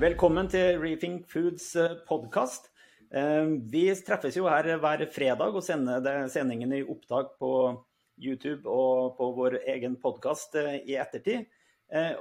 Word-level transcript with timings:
Velkommen 0.00 0.46
til 0.48 0.78
Rethink 0.80 1.26
Foods 1.28 1.74
podkast. 2.08 2.70
Vi 3.68 3.82
treffes 4.06 4.38
jo 4.38 4.46
her 4.48 4.78
hver 4.80 5.02
fredag 5.12 5.52
og 5.52 5.60
sender 5.66 6.22
sendingen 6.32 6.72
i 6.72 6.78
opptak 6.80 7.34
på 7.36 7.50
YouTube 8.16 8.64
og 8.64 9.18
på 9.18 9.28
vår 9.36 9.58
egen 9.74 9.98
podkast 10.00 10.56
i 10.56 10.96
ettertid. 10.96 11.44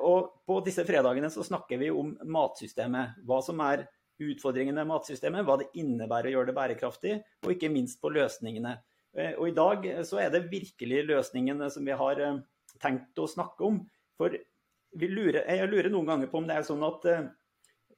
Og 0.03 0.27
på 0.43 0.59
disse 0.65 0.83
fredagene 0.83 1.31
så 1.31 1.45
snakker 1.47 1.79
vi 1.79 1.87
om 1.93 2.11
matsystemet. 2.27 3.23
Hva 3.23 3.39
som 3.47 3.63
er 3.63 3.85
utfordringene 4.27 4.81
med 4.81 4.91
matsystemet, 4.91 5.47
hva 5.47 5.61
det 5.63 5.71
innebærer 5.79 6.33
å 6.33 6.35
gjøre 6.35 6.51
det 6.51 6.59
bærekraftig, 6.59 7.15
og 7.45 7.55
ikke 7.55 7.71
minst 7.71 8.03
på 8.03 8.11
løsningene. 8.11 8.75
Og 9.37 9.53
i 9.53 9.55
dag 9.55 9.91
så 10.03 10.19
er 10.25 10.35
det 10.35 10.49
virkelig 10.51 11.05
løsningene 11.13 11.71
som 11.71 11.87
vi 11.87 11.95
har 11.95 12.25
tenkt 12.83 13.23
å 13.23 13.31
snakke 13.39 13.71
om. 13.71 13.85
For 14.19 14.35
lurer, 14.99 15.45
jeg 15.47 15.71
lurer 15.71 15.93
noen 15.95 16.11
ganger 16.17 16.27
på 16.27 16.43
om 16.43 16.49
det 16.49 16.59
er 16.59 16.67
sånn 16.67 16.83
at 16.83 17.13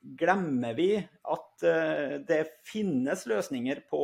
glemmer 0.01 0.75
vi 0.77 0.91
at 0.97 1.65
uh, 1.65 2.17
det 2.27 2.41
finnes 2.67 3.25
løsninger 3.29 3.83
på 3.91 4.03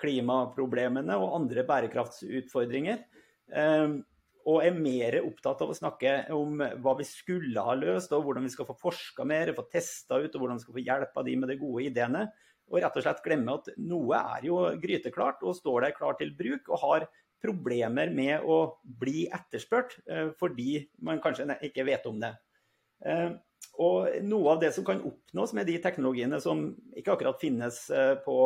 klimaproblemene 0.00 1.16
og 1.20 1.36
andre 1.40 1.64
bærekraftsutfordringer. 1.68 3.02
Uh, 3.50 4.00
og 4.48 4.62
er 4.64 4.76
mer 4.76 5.18
opptatt 5.20 5.60
av 5.60 5.72
å 5.72 5.76
snakke 5.76 6.12
om 6.32 6.62
hva 6.80 6.94
vi 6.98 7.04
skulle 7.06 7.60
ha 7.64 7.74
løst, 7.76 8.12
og 8.16 8.24
hvordan 8.24 8.46
vi 8.46 8.52
skal 8.52 8.68
få 8.70 8.76
forska 8.80 9.26
mer, 9.28 9.52
få 9.56 9.66
testa 9.70 10.16
ut, 10.16 10.32
og 10.32 10.40
hvordan 10.40 10.56
vi 10.60 10.64
skal 10.64 10.76
få 10.78 10.84
hjelp 10.86 11.18
av 11.20 11.26
de 11.26 11.34
med 11.36 11.52
de 11.52 11.58
gode 11.60 11.84
ideene. 11.90 12.24
Og 12.70 12.80
rett 12.80 12.96
og 12.96 13.04
slett 13.04 13.22
glemme 13.24 13.58
at 13.58 13.68
noe 13.82 14.20
er 14.36 14.46
jo 14.46 14.62
gryteklart 14.80 15.42
og 15.44 15.58
står 15.58 15.86
der 15.86 15.96
klar 15.96 16.16
til 16.18 16.32
bruk, 16.38 16.70
og 16.70 16.82
har 16.84 17.06
problemer 17.40 18.12
med 18.12 18.44
å 18.44 18.58
bli 19.00 19.24
etterspurt 19.32 19.96
eh, 20.04 20.28
fordi 20.38 20.82
man 21.06 21.22
kanskje 21.24 21.56
ikke 21.70 21.86
vet 21.88 22.08
om 22.10 22.18
det. 22.20 22.34
Eh, 23.60 23.80
og 23.80 24.10
noe 24.26 24.54
av 24.54 24.60
det 24.62 24.72
som 24.76 24.84
kan 24.86 25.02
oppnås 25.06 25.54
med 25.56 25.68
de 25.70 25.78
teknologiene 25.82 26.40
som 26.42 26.68
ikke 26.96 27.14
akkurat 27.14 27.40
finnes 27.40 27.82
eh, 27.90 28.14
på 28.24 28.36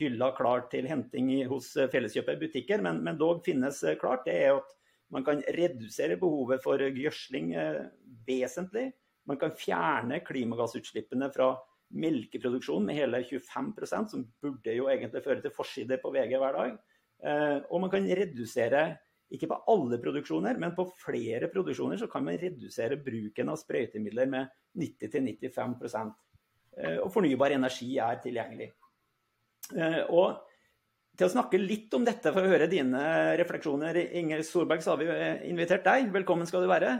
hylla 0.00 0.32
klar 0.34 0.66
til 0.72 0.88
henting 0.90 1.30
hos 1.46 1.70
Felleskjøpet 1.92 2.40
butikker, 2.40 2.82
men, 2.82 2.98
men 3.06 3.18
dog 3.20 3.44
finnes 3.46 3.78
klart, 4.00 4.24
det 4.26 4.34
er 4.42 4.56
at 4.56 4.72
man 5.14 5.22
kan 5.22 5.38
redusere 5.54 6.16
behovet 6.18 6.64
for 6.64 6.82
gjødsling 6.82 7.52
vesentlig. 8.26 8.88
Man 9.30 9.38
kan 9.38 9.54
fjerne 9.54 10.18
klimagassutslippene 10.26 11.28
fra 11.30 11.52
melkeproduksjonen 11.94 12.88
med 12.88 12.98
hele 12.98 13.20
25% 13.22 14.12
som 14.12 14.26
burde 14.42 14.74
jo 14.74 14.88
egentlig 14.90 15.22
føre 15.24 15.42
til 15.44 15.54
forside 15.54 15.98
på 16.02 16.12
VG 16.14 16.36
hver 16.40 16.58
dag. 16.58 16.76
Eh, 17.24 17.58
og 17.70 17.84
man 17.84 17.92
kan 17.92 18.06
redusere, 18.18 18.84
ikke 19.34 19.48
på 19.50 19.58
alle 19.72 19.98
produksjoner, 20.02 20.58
men 20.60 20.74
på 20.76 20.86
flere 21.00 21.50
produksjoner 21.52 22.00
så 22.00 22.08
kan 22.10 22.24
man 22.26 22.38
redusere 22.40 22.98
bruken 23.00 23.52
av 23.52 23.60
sprøytemidler 23.60 24.30
med 24.30 24.50
90-95 24.80 25.76
eh, 26.78 26.98
Og 27.02 27.10
fornybar 27.14 27.54
energi 27.56 27.94
er 28.02 28.20
tilgjengelig. 28.24 28.70
Eh, 29.74 30.02
og 30.08 30.42
til 31.14 31.28
å 31.28 31.34
snakke 31.36 31.60
litt 31.62 31.94
om 31.94 32.06
dette, 32.06 32.32
for 32.34 32.42
å 32.42 32.50
høre 32.50 32.70
dine 32.70 33.02
refleksjoner, 33.38 34.00
Inger 34.18 34.42
Solberg, 34.46 34.82
så 34.82 34.94
har 34.94 35.02
vi 35.02 35.50
invitert 35.50 35.86
deg. 35.86 36.10
Velkommen 36.14 36.48
skal 36.50 36.64
du 36.64 36.70
være. 36.70 36.96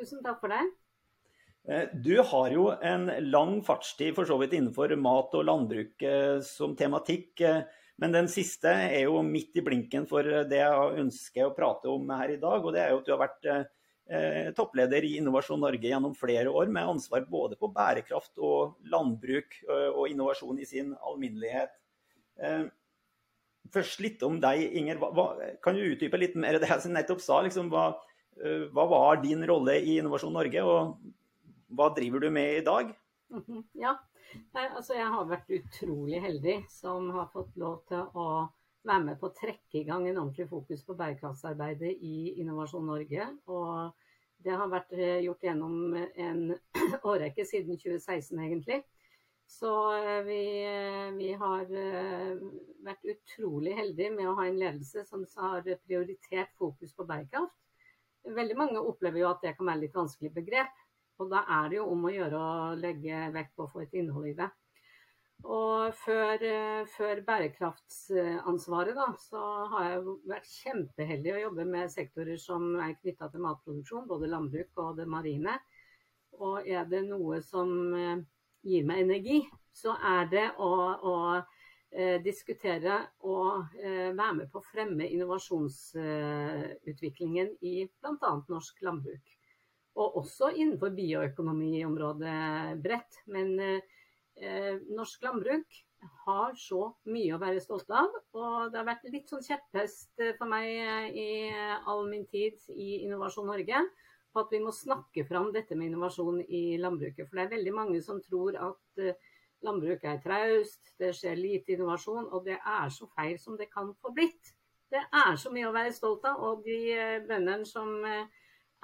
Tusen 0.00 0.22
takk 0.24 0.40
for 0.40 0.52
det. 0.54 0.62
Du 2.00 2.14
har 2.30 2.52
jo 2.54 2.68
en 2.78 3.08
lang 3.26 3.58
fartstid 3.66 4.14
for 4.16 4.28
så 4.28 4.38
vidt 4.38 4.54
innenfor 4.54 4.94
mat 5.02 5.34
og 5.34 5.44
landbruk 5.48 6.04
som 6.46 6.76
tematikk. 6.78 7.42
Men 8.02 8.12
den 8.12 8.28
siste 8.28 8.68
er 8.68 9.06
jo 9.06 9.22
midt 9.24 9.56
i 9.56 9.64
blinken 9.64 10.04
for 10.08 10.26
det 10.50 10.58
jeg 10.60 11.00
ønsker 11.00 11.46
å 11.46 11.54
prate 11.56 11.88
om 11.88 12.10
her 12.12 12.34
i 12.34 12.40
dag. 12.40 12.60
Og 12.60 12.74
det 12.76 12.82
er 12.82 12.92
jo 12.92 13.00
at 13.00 13.06
du 13.06 13.12
har 13.14 13.22
vært 13.22 13.48
eh, 13.48 14.48
toppleder 14.56 15.06
i 15.06 15.14
Innovasjon 15.20 15.62
Norge 15.64 15.88
gjennom 15.88 16.14
flere 16.16 16.52
år, 16.52 16.68
med 16.72 16.92
ansvar 16.92 17.24
både 17.30 17.56
på 17.60 17.70
bærekraft 17.72 18.36
og 18.36 18.76
landbruk 18.92 19.60
eh, 19.64 19.88
og 19.92 20.10
innovasjon 20.12 20.60
i 20.60 20.68
sin 20.68 20.92
alminnelighet. 21.08 21.72
Eh, 22.36 22.66
først 23.72 24.02
litt 24.04 24.22
om 24.26 24.36
deg, 24.42 24.66
Inger. 24.78 25.00
Hva, 25.00 25.30
kan 25.64 25.76
du 25.76 25.86
utdype 25.86 26.20
litt 26.20 26.36
mer 26.38 26.60
det 26.60 26.70
jeg 26.70 26.92
nettopp 26.92 27.24
sa? 27.24 27.40
Liksom, 27.46 27.70
hva, 27.72 27.88
eh, 28.42 28.68
hva, 28.76 28.86
var 28.92 29.22
din 29.24 29.44
rolle 29.48 29.78
i 29.80 29.96
Innovasjon 30.02 30.36
Norge, 30.36 30.66
og 30.68 31.00
hva 31.72 31.90
driver 31.96 32.22
du 32.22 32.30
med 32.30 32.60
i 32.60 32.66
dag? 32.66 32.92
Mm 33.32 33.42
-hmm. 33.42 33.64
Ja, 33.74 33.96
Nei, 34.56 34.66
altså 34.68 34.96
jeg 34.96 35.08
har 35.12 35.28
vært 35.28 35.50
utrolig 35.52 36.20
heldig 36.24 36.56
som 36.72 37.10
har 37.16 37.28
fått 37.32 37.56
lov 37.60 37.82
til 37.90 38.04
å 38.16 38.26
være 38.86 39.04
med 39.08 39.20
på 39.20 39.28
å 39.28 39.36
trekke 39.36 39.80
i 39.80 39.84
gang 39.86 40.06
en 40.06 40.20
ordentlig 40.22 40.48
fokus 40.50 40.84
på 40.86 40.96
bærekraftsarbeidet 40.98 41.92
i 42.06 42.36
Innovasjon 42.40 42.86
Norge. 42.86 43.26
Og 43.50 44.44
det 44.46 44.54
har 44.54 44.70
vært 44.70 44.92
eh, 44.96 45.22
gjort 45.26 45.46
gjennom 45.46 45.96
en 45.96 46.42
årrekke 47.10 47.46
siden 47.48 47.80
2016, 47.80 48.38
egentlig. 48.46 48.80
Så 49.50 49.72
eh, 49.96 50.22
vi, 50.26 50.40
eh, 50.66 51.10
vi, 51.18 51.32
har 51.40 51.66
vært 52.86 53.12
utrolig 53.14 53.76
heldige 53.78 54.14
med 54.14 54.30
å 54.30 54.36
ha 54.38 54.48
en 54.48 54.60
ledelse 54.60 55.06
som 55.08 55.24
har 55.40 55.66
prioritert 55.86 56.52
fokus 56.58 56.94
på 56.94 57.06
bærekraft. 57.08 57.54
Veldig 58.36 58.56
mange 58.58 58.82
opplever 58.82 59.22
jo 59.22 59.30
at 59.30 59.44
det 59.44 59.54
kan 59.58 59.68
være 59.70 59.84
litt 59.84 59.94
vanskelig 59.94 60.32
begrep. 60.34 60.85
Og 61.18 61.32
da 61.32 61.42
er 61.58 61.72
det 61.72 61.80
jo 61.80 61.88
om 61.92 62.06
å 62.06 62.12
gjøre 62.12 62.38
å 62.38 62.76
legge 62.78 63.26
vekt 63.34 63.56
på 63.56 63.64
å 63.64 63.72
få 63.72 63.82
et 63.84 63.96
innhold 63.96 64.30
i 64.30 64.36
det. 64.38 64.50
Og 65.44 65.94
før, 65.94 66.42
eh, 66.42 66.86
før 66.96 67.20
bærekraftsansvaret, 67.26 68.94
da, 68.96 69.06
så 69.20 69.66
har 69.72 69.84
jeg 69.90 70.04
vært 70.32 70.46
kjempeheldig 70.62 71.32
å 71.34 71.42
jobbe 71.42 71.64
med 71.68 71.92
sektorer 71.92 72.38
som 72.40 72.62
er 72.80 72.98
knytta 73.02 73.28
til 73.30 73.40
matproduksjon, 73.44 74.08
både 74.08 74.32
landbruk 74.32 74.70
og 74.82 74.96
det 74.96 75.06
marine. 75.06 75.54
Og 76.40 76.68
er 76.68 76.84
det 76.88 77.02
noe 77.08 77.42
som 77.44 77.94
eh, 77.94 78.16
gir 78.66 78.84
meg 78.88 79.00
energi, 79.04 79.38
så 79.76 79.96
er 80.00 80.26
det 80.32 80.48
å, 80.58 80.72
å 80.96 81.42
eh, 81.92 82.22
diskutere 82.24 83.06
og 83.28 83.64
eh, 83.76 84.16
være 84.16 84.34
med 84.40 84.50
på 84.50 84.58
å 84.60 84.68
fremme 84.72 85.08
innovasjonsutviklingen 85.08 87.48
i 87.60 87.86
bl.a. 87.86 88.42
norsk 88.48 88.82
landbruk. 88.88 89.35
Og 89.96 90.20
også 90.20 90.52
innenfor 90.52 90.92
bioøkonomiområdet 90.96 92.80
bredt. 92.84 93.20
Men 93.32 93.54
eh, 93.64 94.74
norsk 94.92 95.22
landbruk 95.24 95.78
har 96.26 96.56
så 96.60 96.82
mye 97.08 97.34
å 97.34 97.40
være 97.40 97.62
stolt 97.64 97.88
av. 97.90 98.12
Og 98.36 98.72
det 98.72 98.80
har 98.80 98.88
vært 98.88 99.06
litt 99.12 99.30
sånn 99.32 99.44
kjepphest 99.46 100.26
for 100.38 100.50
meg 100.50 100.68
eh, 100.74 101.06
i 101.12 101.30
all 101.88 102.04
min 102.10 102.26
tid 102.28 102.60
i 102.76 103.06
Innovasjon 103.06 103.48
Norge 103.48 103.86
på 104.36 104.44
at 104.44 104.52
vi 104.52 104.60
må 104.60 104.72
snakke 104.74 105.24
fram 105.24 105.48
dette 105.54 105.76
med 105.78 105.88
innovasjon 105.88 106.42
i 106.44 106.76
landbruket. 106.80 107.24
For 107.24 107.38
det 107.38 107.46
er 107.46 107.54
veldig 107.54 107.72
mange 107.72 108.02
som 108.04 108.20
tror 108.20 108.58
at 108.60 109.00
eh, 109.00 109.16
landbruket 109.64 110.10
er 110.10 110.20
traust, 110.20 110.92
det 111.00 111.14
skjer 111.16 111.38
lite 111.40 111.72
innovasjon, 111.72 112.28
og 112.28 112.44
det 112.44 112.58
er 112.58 112.92
så 112.92 113.08
feil 113.16 113.38
som 113.40 113.56
det 113.56 113.70
kan 113.72 113.94
få 114.02 114.12
blitt. 114.16 114.52
Det 114.92 115.00
er 115.00 115.38
så 115.40 115.50
mye 115.54 115.70
å 115.70 115.74
være 115.74 115.94
stolt 115.96 116.28
av. 116.28 116.42
Og 116.44 116.66
de 116.68 116.80
eh, 116.92 117.22
bøndene 117.24 117.64
som 117.68 117.96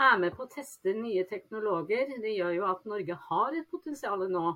er 0.00 0.20
med 0.20 0.34
på 0.36 0.47
å 0.47 0.50
teste 0.50 0.94
nye 0.97 1.25
teknologer. 1.28 2.14
Det 2.22 2.34
gjør 2.36 2.54
jo 2.56 2.69
at 2.70 2.86
Norge 2.88 3.16
har 3.28 3.56
et 3.56 3.69
potensial 3.70 4.25
nå 4.30 4.47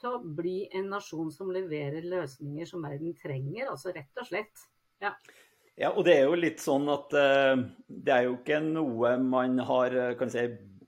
til 0.00 0.12
å 0.12 0.20
bli 0.38 0.58
en 0.76 0.90
nasjon 0.92 1.30
som 1.32 1.50
leverer 1.52 2.04
løsninger 2.06 2.68
som 2.68 2.84
verden 2.84 3.16
trenger. 3.16 3.70
Altså 3.72 3.94
rett 3.96 4.20
og 4.20 4.28
slett. 4.28 4.64
Ja. 5.02 5.12
ja 5.76 5.92
og 5.92 6.06
det 6.08 6.18
er 6.18 6.24
jo 6.28 6.38
litt 6.38 6.62
sånn 6.62 6.88
at 6.92 7.16
uh, 7.16 7.66
det 7.88 8.14
er 8.14 8.28
jo 8.28 8.38
ikke 8.38 8.62
noe 8.64 9.16
man 9.22 9.60
har 9.68 9.98
kan 10.20 10.32
si, 10.32 10.46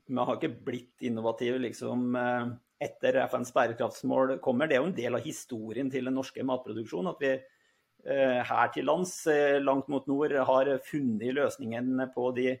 Man 0.09 0.25
har 0.25 0.39
ikke 0.39 0.65
blitt 0.65 1.05
innovativ 1.05 1.59
liksom 1.61 2.15
uh, 2.17 2.49
etter 2.81 3.21
FNs 3.27 3.53
bærekraftsmål 3.53 4.39
kommer. 4.41 4.67
Det 4.67 4.77
er 4.77 4.83
jo 4.83 4.89
en 4.89 4.97
del 4.97 5.17
av 5.17 5.25
historien 5.25 5.89
til 5.91 6.09
den 6.09 6.17
norske 6.17 6.45
matproduksjonen. 6.45 7.13
At 7.13 7.21
vi 7.25 7.35
uh, 7.35 8.39
her 8.45 8.73
til 8.73 8.89
lands, 8.89 9.21
langt 9.61 9.89
mot 9.89 10.05
nord, 10.09 10.33
har 10.33 10.75
funnet 10.85 11.37
løsningen 11.37 12.09
på 12.15 12.31
de 12.37 12.53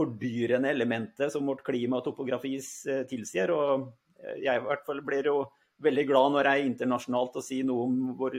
fordyrende 0.00 0.72
elementet 0.72 1.32
som 1.32 1.46
vårt 1.48 1.64
klima 1.66 2.00
og 2.00 2.06
topografi 2.08 2.56
eh, 2.58 3.02
tilsier. 3.10 3.52
Og 3.54 3.88
eh, 4.20 4.42
jeg 4.46 4.60
i 4.60 4.66
hvert 4.66 4.86
fall 4.86 5.02
blir 5.06 5.30
jo 5.30 5.38
veldig 5.84 6.06
glad 6.08 6.34
når 6.34 6.48
jeg 6.48 6.60
er 6.60 6.68
internasjonalt 6.68 7.38
og 7.40 7.44
sier 7.44 7.66
noe 7.68 7.86
om 7.88 8.14
hvor, 8.18 8.36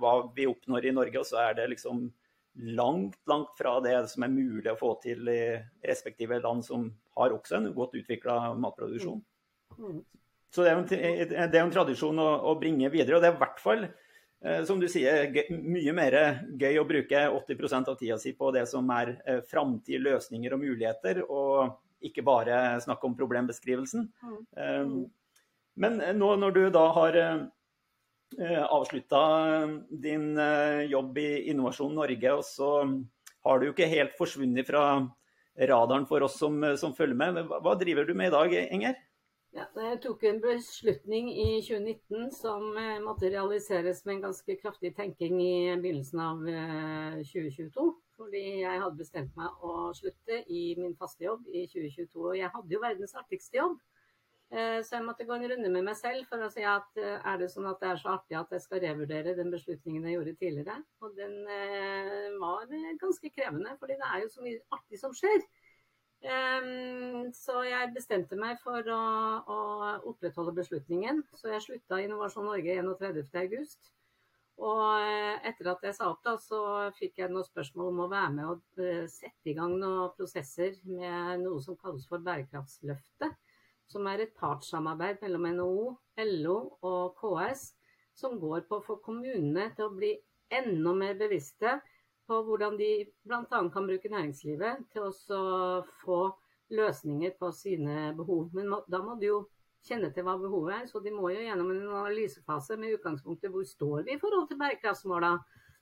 hva 0.00 0.14
vi 0.36 0.48
oppnår 0.48 0.88
i 0.88 0.94
Norge, 0.96 1.20
og 1.20 1.28
så 1.28 1.42
er 1.44 1.58
det 1.58 1.68
liksom 1.74 2.06
langt, 2.76 3.18
langt 3.28 3.52
fra 3.58 3.78
det 3.84 3.94
som 4.12 4.24
er 4.24 4.32
mulig 4.32 4.72
å 4.72 4.78
få 4.78 4.94
til 5.02 5.28
i 5.32 5.42
respektive 5.88 6.40
land 6.44 6.64
som 6.64 6.90
har 7.16 7.32
også 7.32 7.58
en 7.58 7.70
godt 7.76 7.96
utvikla 8.00 8.54
matproduksjon. 8.60 9.20
Mm. 9.78 10.00
Så 10.52 10.64
det 10.64 10.72
er, 10.72 10.80
en, 10.80 11.32
er 11.32 11.60
en 11.62 11.72
tradisjon 11.72 12.18
å, 12.20 12.28
å, 12.50 12.56
bringe 12.60 12.90
videre. 12.92 13.16
Og 13.16 13.24
det 13.24 13.30
er 13.30 13.36
i 13.38 13.40
hvert 13.40 13.60
fall 13.62 13.86
som 14.66 14.80
du 14.80 14.88
sier, 14.90 15.30
mye 15.54 15.94
mer 15.94 16.16
gøy 16.58 16.80
å 16.80 16.86
bruke 16.88 17.20
80% 17.30 17.90
av 17.92 17.98
tida 18.00 18.18
si 18.18 18.32
på 18.34 18.50
det 18.54 18.64
som 18.70 18.88
er 18.90 19.14
eh, 19.22 19.40
framtid, 19.46 20.02
løsninger 20.02 20.54
og 20.54 20.62
muligheter, 20.64 21.22
og 21.28 21.78
ikke 22.02 22.24
bare 22.26 22.80
snakke 22.82 23.06
om 23.06 23.14
problembeskrivelsen. 23.18 24.08
Mm. 24.22 24.38
Eh, 24.58 24.94
men 25.82 26.00
nå 26.18 26.34
når 26.36 26.56
du 26.58 26.62
da 26.72 26.86
har 26.98 27.18
avslutta 28.72 29.20
din 30.02 30.38
jobb 30.88 31.18
i 31.20 31.50
Innovasjon 31.52 31.94
Norge, 31.96 32.32
og 32.32 32.44
så 32.48 32.68
har 33.44 33.60
du 33.60 33.66
jo 33.66 33.72
ikke 33.74 33.88
helt 33.88 34.14
forsvunnet 34.18 34.68
fra 34.68 34.82
radaren 35.68 36.06
for 36.08 36.24
oss 36.24 36.38
som, 36.40 36.56
som 36.80 36.94
følger 36.96 37.16
med. 37.16 37.40
Hva 37.48 37.74
driver 37.80 38.08
du 38.08 38.14
med 38.16 38.30
i 38.30 38.34
dag, 38.34 38.54
Enger? 38.62 39.00
Ja, 39.52 39.66
jeg 39.76 39.98
tok 40.00 40.22
en 40.24 40.38
beslutning 40.40 41.26
i 41.28 41.58
2019 41.60 42.30
som 42.32 42.70
eh, 42.80 43.02
måtte 43.04 43.28
realiseres 43.28 43.98
med 44.06 44.14
en 44.14 44.22
ganske 44.22 44.54
kraftig 44.62 44.94
tenking 44.96 45.34
i 45.44 45.74
begynnelsen 45.76 46.22
av 46.24 46.38
2022. 47.28 47.84
Eh, 47.84 47.98
fordi 48.16 48.42
jeg 48.62 48.80
hadde 48.80 48.96
bestemt 48.96 49.36
meg 49.36 49.66
å 49.68 49.90
slutte 49.98 50.38
i 50.48 50.62
min 50.78 50.96
faste 50.96 51.26
jobb 51.26 51.44
i 51.52 51.66
2022. 51.68 52.22
Og 52.30 52.38
jeg 52.38 52.48
hadde 52.54 52.72
jo 52.72 52.80
verdens 52.80 53.12
artigste 53.20 53.60
jobb. 53.60 53.76
Eh, 54.56 54.78
så 54.80 54.96
jeg 54.96 55.04
måtte 55.10 55.28
gå 55.28 55.36
en 55.36 55.44
runde 55.52 55.72
med 55.76 55.84
meg 55.90 56.00
selv 56.00 56.24
for 56.32 56.40
å 56.40 56.48
si 56.54 56.64
at 56.64 57.04
er 57.04 57.42
det 57.42 57.50
sånn 57.52 57.68
at 57.68 57.84
det 57.84 57.90
er 57.90 58.00
så 58.00 58.14
artig 58.14 58.38
at 58.40 58.56
jeg 58.56 58.64
skal 58.64 58.80
revurdere 58.86 59.36
den 59.36 59.52
beslutningen 59.52 60.08
jeg 60.08 60.16
gjorde 60.16 60.38
tidligere. 60.40 60.78
Og 61.04 61.12
den 61.20 61.36
var 62.40 62.72
ganske 63.04 63.34
krevende, 63.36 63.76
fordi 63.84 64.00
det 64.00 64.14
er 64.14 64.24
jo 64.24 64.32
så 64.32 64.48
mye 64.48 64.64
artig 64.80 65.04
som 65.04 65.12
skjer. 65.12 65.44
Um, 66.22 67.32
så 67.34 67.64
jeg 67.66 67.90
bestemte 67.96 68.36
meg 68.38 68.60
for 68.62 68.86
å, 68.94 69.00
å, 69.42 69.58
opprettholde 70.06 70.54
beslutningen. 70.54 71.24
Så 71.34 71.50
jeg 71.50 71.64
slutta 71.64 71.98
i 71.98 72.06
Innovasjon 72.06 72.46
Norge 72.46 72.76
31.8. 72.78 73.90
Og 74.62 74.82
eh, 75.00 75.38
etter 75.48 75.70
at 75.72 75.82
jeg 75.82 75.96
sa 75.96 76.10
opp, 76.12 76.20
da, 76.22 76.36
så 76.38 76.60
fikk 76.94 77.18
jeg 77.18 77.32
noen 77.32 77.46
spørsmål 77.46 77.88
om 77.88 78.02
å 78.04 78.10
være 78.12 78.32
med 78.36 78.50
og 78.52 78.60
uh, 78.78 79.06
sette 79.10 79.50
i 79.50 79.54
gang 79.56 79.72
noen 79.80 80.12
prosesser 80.14 80.76
med 80.86 81.42
noe 81.42 81.62
som 81.64 81.78
kalles 81.80 82.04
for 82.06 82.22
Bærekraftsløftet. 82.22 83.32
Som 83.90 84.06
er 84.06 84.22
et 84.22 84.36
partssamarbeid 84.38 85.24
mellom 85.24 85.48
NHO, 85.56 85.88
LO 86.28 86.58
og 86.86 87.18
KS, 87.18 87.72
som 88.14 88.38
går 88.38 88.68
på 88.68 88.78
å 88.78 88.84
få 88.84 89.00
kommunene 89.02 89.66
til 89.74 89.88
å 89.88 89.96
bli 89.96 90.12
enda 90.52 90.94
mer 90.94 91.18
bevisste 91.18 91.80
på 92.28 92.38
hvordan 92.46 92.76
de 92.78 92.90
bl.a. 93.26 93.44
kan 93.48 93.88
bruke 93.88 94.10
næringslivet 94.12 94.86
til 94.92 95.08
å 95.08 95.82
få 96.02 96.20
løsninger 96.72 97.34
på 97.38 97.50
sine 97.56 98.12
behov. 98.16 98.50
Men 98.56 98.72
da 98.88 99.02
må 99.04 99.16
de 99.20 99.30
jo 99.30 99.40
kjenne 99.86 100.12
til 100.14 100.26
hva 100.26 100.36
behovet 100.40 100.76
er, 100.76 100.86
så 100.90 101.02
de 101.02 101.12
må 101.14 101.32
jo 101.32 101.42
gjennom 101.42 101.72
en 101.72 101.88
analysefase 102.02 102.78
med 102.80 102.96
utgangspunkt 102.98 103.44
i 103.44 103.50
hvor 103.52 103.66
står 103.66 104.06
vi 104.06 104.16
i 104.16 104.20
forhold 104.22 104.48
til 104.50 104.60
bærekraftsmåla. 104.60 105.34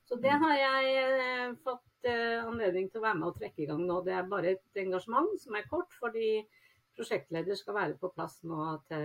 Så 0.08 0.16
det 0.19 0.32
har 0.42 0.54
jeg 0.56 0.94
eh, 0.96 1.50
fått 1.64 2.08
eh, 2.08 2.40
anledning 2.40 2.88
til 2.90 3.02
å 3.02 3.04
være 3.04 3.19
med 3.20 3.28
og 3.28 3.37
trekke 3.38 3.62
i 3.62 3.69
gang 3.69 3.82
nå. 3.87 4.00
Det 4.06 4.16
er 4.16 4.31
bare 4.31 4.54
et 4.56 4.81
engasjement 4.82 5.37
som 5.42 5.58
er 5.58 5.69
kort, 5.70 5.92
fordi 6.00 6.40
prosjektleder 6.96 7.58
skal 7.58 7.76
være 7.76 7.98
på 8.00 8.10
plass 8.16 8.40
nå 8.48 8.72
til, 8.90 9.04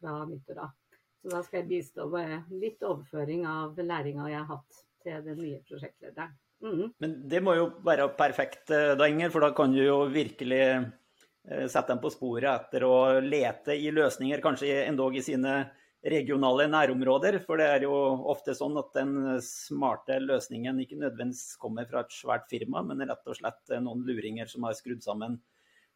fra 0.00 0.18
nyttår 0.28 0.60
av. 0.66 0.74
Så 1.22 1.30
da 1.32 1.40
skal 1.46 1.62
jeg 1.62 1.70
bistå 1.70 2.08
med 2.12 2.50
litt 2.60 2.82
overføring 2.86 3.46
av 3.50 3.78
læringa 3.80 4.28
jeg 4.30 4.42
har 4.42 4.50
hatt 4.58 4.82
til 5.06 5.24
den 5.24 5.40
nye 5.40 5.62
prosjektlederen. 5.66 6.34
Mm. 6.64 6.92
Men 7.02 7.16
det 7.28 7.40
må 7.44 7.56
jo 7.56 7.66
være 7.84 8.08
perfekt, 8.18 8.70
eh, 8.74 8.94
da, 8.98 9.08
Inger, 9.10 9.32
for 9.34 9.44
da 9.44 9.52
kan 9.56 9.74
du 9.74 9.82
jo 9.82 9.98
virkelig 10.12 10.62
eh, 10.66 11.66
sette 11.68 11.90
dem 11.92 12.00
på 12.02 12.12
sporet 12.14 12.48
etter 12.52 12.86
å 12.86 12.94
lete 13.24 13.76
i 13.76 13.90
løsninger, 13.94 14.42
kanskje 14.44 14.86
endog 14.86 15.18
i 15.18 15.24
sine 15.24 15.58
regionale 16.06 16.68
nærområder. 16.70 17.40
For 17.44 17.60
det 17.60 17.66
er 17.74 17.84
jo 17.88 17.96
ofte 18.32 18.54
sånn 18.56 18.78
at 18.80 18.92
den 18.96 19.12
smarte 19.44 20.20
løsningen 20.22 20.80
ikke 20.84 21.00
nødvendigvis 21.00 21.58
kommer 21.60 21.88
fra 21.90 22.04
et 22.04 22.14
svært 22.14 22.48
firma, 22.52 22.84
men 22.86 23.04
rett 23.04 23.28
og 23.28 23.38
slett 23.38 23.76
noen 23.82 24.06
luringer 24.06 24.48
som 24.50 24.68
har 24.68 24.76
skrudd 24.78 25.04
sammen 25.04 25.40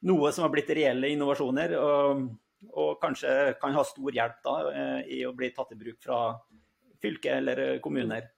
noe 0.06 0.32
som 0.32 0.46
har 0.46 0.52
blitt 0.54 0.70
reelle 0.76 1.10
innovasjoner. 1.12 1.74
Og, 1.78 2.28
og 2.70 2.92
kanskje 3.02 3.54
kan 3.60 3.76
ha 3.76 3.84
stor 3.86 4.16
hjelp 4.16 4.38
da 4.46 4.56
eh, 4.70 5.00
i 5.18 5.22
å 5.28 5.34
bli 5.36 5.52
tatt 5.56 5.74
i 5.74 5.80
bruk 5.80 6.00
fra 6.04 6.20
fylke 7.00 7.38
eller 7.40 7.64
kommuner. 7.84 8.28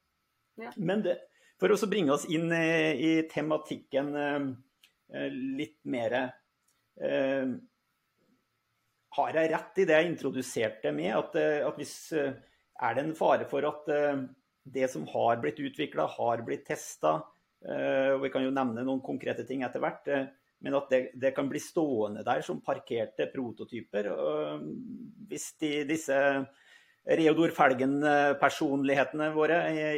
Ja. 0.60 0.70
Men 0.76 1.02
det, 1.06 1.16
for 1.62 1.70
å 1.70 1.90
bringe 1.90 2.10
oss 2.14 2.26
inn 2.26 2.50
i 2.50 3.12
tematikken 3.30 4.08
eh, 4.18 5.28
litt 5.30 5.78
mer 5.86 6.16
eh, 6.18 7.52
Har 9.18 9.38
jeg 9.38 9.52
rett 9.52 9.78
i 9.78 9.86
det 9.86 9.98
jeg 10.00 10.10
introduserte 10.10 10.92
med, 10.96 11.12
at, 11.14 11.38
eh, 11.38 11.60
at 11.62 11.78
hvis 11.78 11.96
er 12.18 12.96
det 12.96 13.04
en 13.04 13.14
fare 13.14 13.46
for 13.46 13.68
at 13.68 13.86
det 14.62 14.88
som 14.90 15.04
har 15.12 15.38
blitt 15.42 15.60
utvikla, 15.62 16.08
har 16.16 16.42
blitt 16.42 16.64
testa, 16.66 17.12
og 17.62 18.22
vi 18.24 18.30
kan 18.32 18.42
jo 18.42 18.50
nevne 18.54 18.82
noen 18.82 19.02
konkrete 19.04 19.44
ting 19.46 19.62
etter 19.62 19.82
hvert, 19.82 20.08
men 20.64 20.74
at 20.74 20.88
det, 20.90 21.00
det 21.14 21.30
kan 21.36 21.50
bli 21.50 21.60
stående 21.62 22.24
der 22.26 22.42
som 22.42 22.62
parkerte 22.64 23.28
prototyper. 23.30 24.08
Hvis 25.30 25.46
de, 25.62 25.70
disse 25.86 26.18
Reodor 27.02 27.50
Felgen-personlighetene 27.50 29.32
våre 29.34 29.56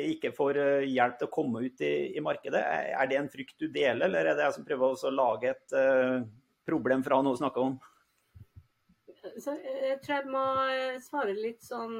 ikke 0.08 0.30
får 0.32 0.58
eh, 0.60 0.86
hjelp 0.88 1.18
til 1.20 1.28
å 1.28 1.32
komme 1.32 1.60
ut 1.66 1.82
i, 1.84 1.92
i, 2.16 2.22
markedet. 2.24 2.62
Er 2.64 3.10
det 3.10 3.18
en 3.20 3.28
frykt 3.28 3.58
du 3.60 3.66
deler, 3.68 4.06
eller 4.06 4.30
er 4.30 4.38
det 4.38 4.46
jeg 4.46 4.56
som 4.56 4.64
prøver 4.64 4.94
å 4.96 5.12
lage 5.12 5.50
et 5.52 5.74
uh, 5.76 6.24
problem 6.64 7.04
fra 7.04 7.20
noe 7.20 7.36
å 7.36 7.40
snakke 7.42 7.60
om? 7.60 7.76
Så 9.40 9.52
jeg 9.56 9.98
tror 10.04 10.14
jeg 10.16 10.32
må 10.32 10.46
eh, 10.72 10.96
svare 11.00 11.36
litt 11.36 11.62
sånn 11.64 11.94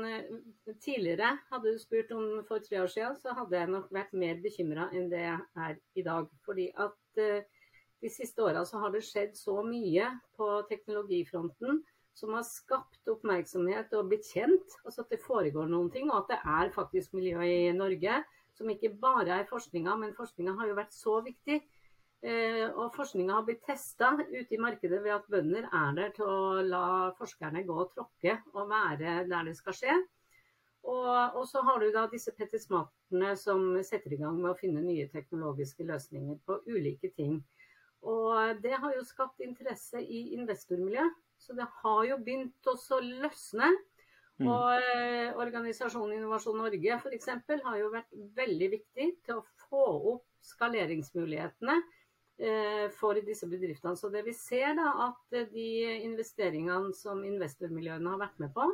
Tidligere, 0.80 1.30
hadde 1.52 1.72
du 1.72 1.80
spurt 1.80 2.12
om 2.16 2.40
for 2.48 2.64
tre 2.64 2.80
år 2.80 2.88
siden, 2.92 3.16
så 3.20 3.36
hadde 3.36 3.60
jeg 3.60 3.72
nok 3.72 3.92
vært 3.92 4.16
mer 4.16 4.40
bekymra 4.44 4.88
enn 4.92 5.10
det 5.12 5.24
jeg 5.26 5.40
er 5.66 5.78
i 6.00 6.04
dag. 6.04 6.28
Fordi 6.48 6.70
at 6.80 7.20
de 7.20 8.12
siste 8.12 8.44
åra 8.44 8.64
så 8.68 8.80
har 8.80 8.92
det 8.92 9.04
skjedd 9.04 9.36
så 9.36 9.60
mye 9.64 10.08
på 10.36 10.48
teknologifronten 10.68 11.84
som 12.14 12.34
har 12.36 12.46
skapt 12.46 13.10
oppmerksomhet 13.10 13.92
og 13.98 14.10
blitt 14.10 14.28
kjent. 14.30 14.78
Altså 14.84 15.02
at 15.02 15.12
det 15.14 15.22
foregår 15.24 15.68
noen 15.70 15.90
ting, 15.94 16.10
og 16.10 16.22
at 16.22 16.34
det 16.34 16.40
er 16.56 16.74
faktisk 16.74 17.16
miljø 17.18 17.42
i 17.42 17.72
Norge 17.76 18.22
som 18.54 18.70
ikke 18.70 18.92
bare 19.02 19.40
er 19.40 19.48
forskninga, 19.50 19.96
men 19.98 20.14
forskninga 20.14 20.54
har 20.60 20.70
jo 20.70 20.76
vært 20.78 20.94
så 20.94 21.18
viktig. 21.24 21.58
Eh, 22.24 22.66
og 22.70 22.94
forskninga 22.94 23.34
har 23.36 23.44
blitt 23.44 23.64
testa 23.66 24.14
ute 24.16 24.54
i 24.54 24.60
markedet 24.62 25.02
ved 25.04 25.12
at 25.12 25.26
bønder 25.28 25.66
er 25.66 25.96
der 25.98 26.12
til 26.16 26.30
å 26.30 26.62
la 26.64 26.86
forskerne 27.18 27.64
gå 27.66 27.74
og 27.82 27.90
tråkke 27.92 28.38
og 28.54 28.70
være 28.70 29.26
der 29.28 29.50
det 29.50 29.56
skal 29.58 29.76
skje. 29.76 29.96
Og, 30.84 31.36
og 31.40 31.44
så 31.48 31.60
har 31.64 31.80
du 31.80 31.90
da 31.92 32.06
disse 32.12 32.32
pettismaterne 32.36 33.34
som 33.40 33.66
setter 33.84 34.14
i 34.14 34.20
gang 34.20 34.38
med 34.38 34.52
å 34.52 34.58
finne 34.58 34.84
nye 34.84 35.08
teknologiske 35.12 35.84
løsninger 35.88 36.40
på 36.46 36.58
ulike 36.68 37.10
ting. 37.16 37.38
Og 38.04 38.60
det 38.64 38.76
har 38.76 38.92
jo 38.92 39.04
skapt 39.04 39.40
interesse 39.44 40.00
i 40.00 40.26
investormiljøet. 40.36 41.23
Så 41.44 41.56
det 41.56 41.66
har 41.82 42.04
jo 42.08 42.20
begynt 42.24 42.70
å 42.70 43.00
løsne. 43.04 43.72
Mm. 44.42 44.48
Og 44.50 44.70
eh, 44.82 45.28
organisasjonen 45.38 46.16
Innovasjon 46.16 46.56
Norge 46.58 46.96
f.eks. 46.96 47.28
har 47.66 47.76
jo 47.78 47.90
vært 47.92 48.16
veldig 48.34 48.70
viktig 48.72 49.10
til 49.26 49.36
å 49.38 49.44
få 49.68 49.84
opp 50.14 50.24
skaleringsmulighetene 50.44 51.76
eh, 51.78 52.88
for 52.98 53.20
disse 53.22 53.46
bedriftene. 53.50 53.94
Så 53.96 54.10
det 54.10 54.24
vi 54.26 54.34
ser 54.34 54.74
da 54.80 54.88
at 55.10 55.38
de 55.52 55.68
investeringene 56.02 56.90
som 56.98 57.22
investormiljøene 57.28 58.16
har 58.16 58.24
vært 58.24 58.42
med 58.42 58.50
på, 58.56 58.66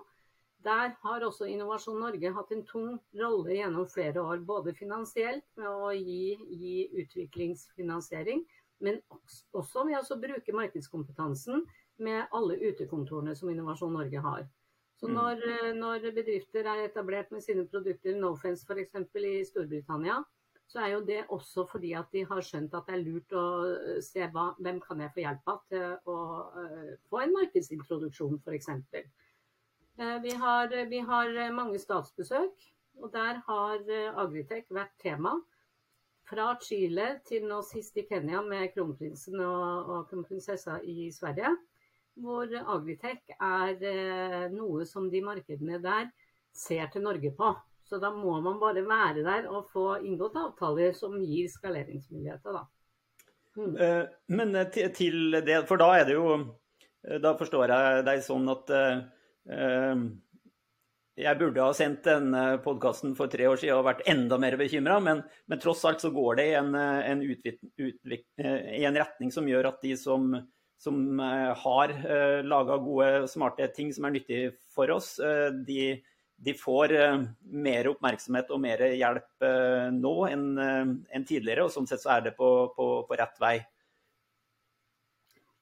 der 0.65 0.95
har 1.03 1.25
også 1.25 1.49
Innovasjon 1.49 2.01
Norge 2.01 2.33
hatt 2.37 2.51
en 2.53 2.65
tung 2.69 2.97
rolle 3.17 3.55
gjennom 3.57 3.87
flere 3.89 4.21
år. 4.21 4.41
Både 4.45 4.75
finansielt 4.77 5.45
med 5.61 5.69
å 5.69 5.93
gi, 5.97 6.37
gi 6.63 6.75
utviklingsfinansiering, 7.05 8.43
men 8.85 9.01
også 9.57 9.85
ved 9.89 10.01
å 10.01 10.21
bruke 10.21 10.57
markedskompetansen 10.57 11.65
med 12.01 12.27
alle 12.37 12.57
utekontorene 12.71 13.37
som 13.37 13.51
Innovasjon 13.53 13.93
Norge 13.97 14.25
har. 14.25 14.49
Så 15.01 15.09
mm. 15.09 15.15
når, 15.15 15.47
eh, 15.49 15.71
når 15.77 16.11
bedrifter 16.13 16.67
er 16.69 16.85
etablert 16.85 17.31
med 17.33 17.41
sine 17.45 17.65
produkter, 17.69 18.17
Nofence 18.21 18.67
f.eks. 18.69 18.99
i 19.17 19.45
Storbritannia, 19.49 20.19
så 20.71 20.83
er 20.85 20.93
jo 20.93 21.01
det 21.07 21.23
også 21.35 21.65
fordi 21.71 21.95
at 21.99 22.13
de 22.13 22.25
har 22.29 22.45
skjønt 22.47 22.75
at 22.77 22.87
det 22.87 22.99
er 22.99 23.07
lurt 23.07 23.33
å 23.35 23.45
eh, 23.71 24.03
se 24.05 24.29
hva, 24.35 24.51
hvem 24.61 24.83
kan 24.85 25.01
jeg 25.01 25.15
få 25.15 25.25
hjelp 25.25 25.49
av 25.55 25.63
til 25.73 25.87
å 26.13 26.19
uh, 26.57 26.91
få 27.11 27.23
en 27.25 27.33
markedsintroduksjon 27.39 28.37
f.eks. 28.45 28.71
Vi, 30.01 30.33
har, 30.41 30.71
vi 30.89 31.01
har 31.05 31.35
mange 31.53 31.81
statsbesøk, 31.81 32.63
og 33.03 33.11
der 33.13 33.41
har 33.45 33.83
Agritech 34.23 34.71
vært 34.73 34.95
tema. 35.03 35.35
Fra 36.31 36.55
Chile 36.63 37.19
til 37.27 37.45
nå 37.51 37.59
sist 37.67 37.99
i 38.01 38.07
Kenya 38.09 38.41
med 38.47 38.71
kronprinsen 38.73 39.37
og, 39.45 39.91
og 39.91 40.07
kronprinsessa 40.09 40.79
i 40.89 41.11
Sverige 41.13 41.51
hvor 42.21 42.51
Agritech 42.61 43.35
er 43.37 43.83
eh, 43.87 44.47
noe 44.53 44.87
som 44.89 45.09
de 45.13 45.23
markedene 45.25 45.81
der 45.83 46.09
ser 46.57 46.91
til 46.93 47.05
Norge 47.07 47.33
på. 47.37 47.53
Så 47.87 47.99
da 48.03 48.13
må 48.15 48.37
man 48.45 48.61
bare 48.61 48.85
være 48.87 49.25
der 49.27 49.49
og 49.51 49.71
få 49.73 49.87
inngått 50.07 50.39
avtaler 50.39 50.95
som 50.95 51.17
gir 51.19 51.49
skaleringsmuligheter, 51.51 52.61
da. 52.61 52.65
Mm. 53.59 53.77
Eh, 53.83 54.03
men 54.37 54.55
eh, 54.57 54.91
til 54.95 55.41
det, 55.43 55.65
for 55.69 55.81
da 55.81 55.91
er 55.99 56.05
det 56.07 56.15
jo 56.15 56.35
Da 57.01 57.33
forstår 57.35 57.73
jeg 57.73 58.03
deg 58.07 58.21
sånn 58.23 58.45
at 58.53 58.69
jeg 61.17 61.39
burde 61.41 61.65
ha 61.65 61.73
sendt 61.73 62.05
denne 62.05 62.43
podkasten 62.61 63.15
for 63.17 63.33
tre 63.33 63.47
år 63.49 63.57
siden 63.57 63.79
og 63.81 63.87
vært 63.87 64.03
enda 64.13 64.37
mer 64.41 64.59
bekymra, 64.61 64.99
men, 65.01 65.23
men, 65.49 65.61
tross 65.63 65.81
alt 65.89 66.05
så 66.05 66.11
går 66.13 66.37
det 66.37 66.47
i 66.51 66.55
en, 66.59 66.77
en, 66.77 67.23
utvik, 67.25 67.57
utvik, 67.81 68.27
i 68.37 68.85
en 68.85 69.01
retning 69.01 69.33
som 69.33 69.49
gjør 69.49 69.71
at 69.73 69.81
de 69.81 69.95
som 69.97 70.29
som 70.81 71.21
eh, 71.21 71.51
har 71.63 71.93
eh, 71.93 72.41
laga 72.47 72.79
gode, 72.81 73.29
smarte 73.29 73.69
ting 73.77 73.93
som 73.93 74.07
er 74.09 74.15
nyttig 74.17 74.41
for 74.73 74.93
oss, 74.95 75.19
eh, 75.21 75.51
de, 75.67 76.01
de 76.41 76.55
får 76.57 76.95
mer 77.53 77.91
oppmerksomhet 77.91 78.49
og 78.55 78.63
mer 78.65 78.87
hjelp 78.97 79.45
nå 79.93 80.15
enn, 80.31 80.47
en 80.57 81.27
tidligere. 81.29 81.67
Og 81.67 81.75
sånn 81.75 81.89
sett 81.91 82.01
så 82.01 82.15
er 82.17 82.31
det 82.31 82.33
på, 82.39 82.49
på, 82.73 82.87
på 83.05 83.21
rett 83.21 83.37
vei. 83.43 83.59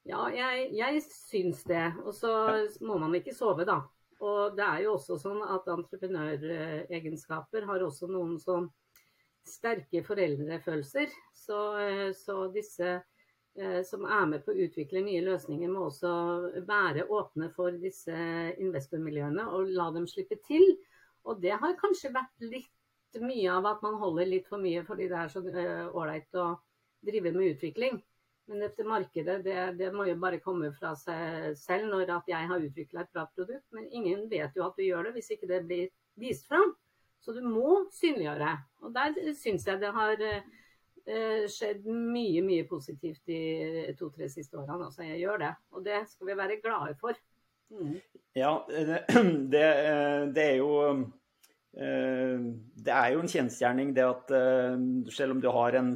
Ja, 0.09 0.29
jeg, 0.33 0.71
jeg 0.79 1.03
syns 1.03 1.65
det. 1.67 1.83
Og 2.07 2.15
så 2.15 2.31
må 2.87 3.01
man 3.03 3.19
ikke 3.19 3.35
sove, 3.35 3.67
da. 3.69 3.83
Og 4.23 4.55
det 4.59 4.65
er 4.67 4.85
jo 4.87 4.95
også 4.97 5.19
sånn 5.19 5.43
at 5.47 5.67
entreprenøregenskaper 5.71 7.67
har 7.69 7.85
også 7.87 8.09
noen 8.11 8.39
sånn 8.43 8.71
sterke 9.47 10.03
foreldrefølelser. 10.07 11.11
Så, 11.35 11.59
eh, 11.83 12.11
så 12.17 12.47
disse 12.55 12.89
eh, 12.97 13.03
som 13.83 14.05
er 14.07 14.27
med 14.31 14.45
på 14.47 14.53
å 14.53 14.65
utvikle 14.67 15.01
nye 15.03 15.23
løsninger, 15.27 15.71
må 15.73 15.89
også 15.89 16.11
være 16.69 17.09
åpne 17.11 17.49
for 17.57 17.75
disse 17.83 18.15
investormiljøene 18.61 19.49
og 19.51 19.73
la 19.75 19.89
dem 19.97 20.07
slippe 20.07 20.39
til. 20.47 20.77
Og 21.27 21.41
det 21.43 21.57
har 21.59 21.79
kanskje 21.81 22.13
vært 22.15 22.45
litt 22.45 22.71
mye 23.17 23.51
av 23.53 23.67
at 23.67 23.83
man 23.83 23.99
holder 24.01 24.29
litt 24.29 24.49
for 24.49 24.61
mye 24.63 24.85
fordi 24.87 25.09
det 25.11 25.19
er 25.19 25.33
så 25.33 25.43
eh, 25.49 25.89
ålreit 25.89 26.39
å 26.39 26.53
drive 27.05 27.33
med 27.35 27.55
utvikling. 27.55 27.99
Men 28.49 28.65
dette 28.65 28.85
markedet 28.89 29.43
det, 29.45 29.57
det, 29.77 29.91
må 29.93 30.07
jo 30.09 30.17
bare 30.21 30.41
komme 30.41 30.71
fra 30.77 30.95
seg 30.97 31.57
selv 31.61 31.91
når 31.93 32.15
at 32.15 32.31
jeg 32.31 32.49
har 32.49 32.65
utvikla 32.65 33.05
et 33.05 33.13
bra 33.13 33.27
produkt. 33.35 33.67
Men 33.77 33.89
ingen 33.93 34.25
vet 34.31 34.57
jo 34.57 34.65
at 34.65 34.79
du 34.79 34.87
gjør 34.87 35.09
det 35.09 35.19
hvis 35.19 35.33
ikke 35.37 35.51
det 35.51 35.65
blir 35.69 35.91
vist 36.21 36.49
fram. 36.49 36.73
Så 37.21 37.35
du 37.37 37.43
må 37.45 37.83
synliggjøre. 37.93 38.55
Og 38.87 38.95
der 38.95 39.35
syns 39.37 39.67
jeg 39.69 39.83
det 39.83 39.93
har 39.93 40.25
eh, 40.25 40.49
skjedd 41.49 41.87
mye, 41.89 42.43
mye 42.45 42.65
positivt 42.69 43.23
de 43.31 43.95
to-tre 43.97 44.29
siste 44.29 44.59
årene. 44.59 44.91
Altså 44.91 45.07
jeg 45.07 45.23
gjør 45.23 45.41
det. 45.41 45.53
Og 45.73 45.85
det 45.87 46.03
skal 46.11 46.29
vi 46.29 46.37
være 46.37 46.59
glade 46.61 46.97
for. 47.01 47.17
Mm. 47.71 47.97
Ja, 48.37 48.53
det, 48.69 49.01
det, 49.53 49.65
det, 50.35 50.45
er 50.45 50.55
jo 50.57 50.71
eh, 51.77 52.39
Det 52.77 52.95
er 52.95 53.11
jo 53.13 53.25
en 53.25 53.33
kjensgjerning 53.33 53.93
det 53.97 54.07
at 54.07 54.33
eh, 54.37 54.79
selv 55.13 55.37
om 55.37 55.43
du 55.43 55.51
har 55.53 55.77
en 55.77 55.93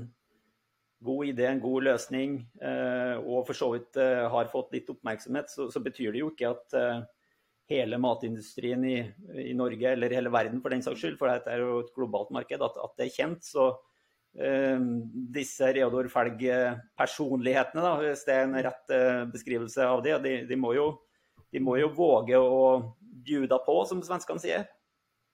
god 1.03 1.27
idé, 1.27 1.49
en 1.49 1.63
god 1.63 1.89
løsning, 1.89 2.37
eh, 2.63 3.17
og 3.19 3.49
for 3.49 3.59
så 3.59 3.73
vidt 3.73 3.99
eh, 3.99 4.23
har 4.31 4.51
fått 4.53 4.71
litt 4.77 4.91
oppmerksomhet, 4.93 5.51
så, 5.51 5.67
så 5.73 5.83
betyr 5.83 6.13
det 6.15 6.23
jo 6.23 6.31
ikke 6.31 6.53
at 6.53 6.77
eh, 6.79 7.01
hele 7.73 7.99
matindustrien 7.99 8.85
i, 8.87 8.99
i, 9.49 9.55
Norge, 9.59 9.97
eller 9.97 10.15
hele 10.15 10.31
verden 10.31 10.63
for 10.63 10.75
den 10.75 10.85
saks 10.85 11.03
skyld, 11.03 11.17
for 11.19 11.33
dette 11.33 11.51
er 11.51 11.65
jo 11.65 11.81
et 11.83 11.91
globalt 11.97 12.31
marked, 12.35 12.63
at, 12.63 12.79
at 12.85 12.95
det 13.01 13.09
er 13.09 13.17
kjent. 13.17 13.49
Så 13.49 13.67
eh, 13.73 13.81
disse 14.33 15.73
Reodor 15.77 16.09
Felg-personlighetene, 16.09 17.91
hvis 18.01 18.25
det 18.25 18.37
er 18.37 18.47
en 18.47 18.57
rett 18.65 18.95
eh, 18.95 19.25
beskrivelse 19.29 19.85
av 19.85 20.01
det, 20.05 20.17
de, 20.25 20.37
de, 20.49 20.57
må 20.57 20.73
jo, 20.77 20.87
de, 21.53 21.61
må 21.61 21.77
jo, 21.77 21.91
våge 21.93 22.41
å 22.41 22.63
bjuda 23.27 23.61
på, 23.67 23.77
som 23.89 24.01
svenskene 24.05 24.41
sier. 24.41 24.65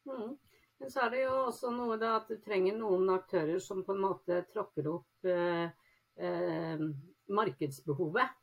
Mm. 0.09 0.35
Men 0.79 0.91
så 0.91 1.05
er 1.05 1.15
det 1.15 1.23
jo 1.25 1.37
også 1.45 1.71
noe 1.75 1.99
da 1.99 2.17
at 2.21 2.29
du 2.31 2.37
trenger 2.43 2.75
noen 2.79 3.09
aktører 3.15 3.63
som 3.63 3.85
på 3.87 3.95
en 3.95 4.03
måte 4.03 4.43
tråkker 4.51 4.91
opp 4.91 5.31
eh, 5.31 5.71
eh, 6.19 6.85
markedsbehovet. 7.35 8.35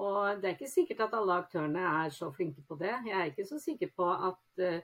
Og 0.00 0.40
det 0.40 0.48
er 0.48 0.56
ikke 0.56 0.72
sikkert 0.72 1.04
at 1.04 1.14
alle 1.18 1.36
aktørene 1.44 1.84
er 1.84 2.12
så 2.16 2.30
flinke 2.32 2.64
på 2.64 2.80
det. 2.80 2.94
Jeg 3.10 3.16
er 3.18 3.28
ikke 3.28 3.48
så 3.48 3.60
sikker 3.60 3.92
på 3.92 4.08
at 4.08 4.64
eh 4.64 4.80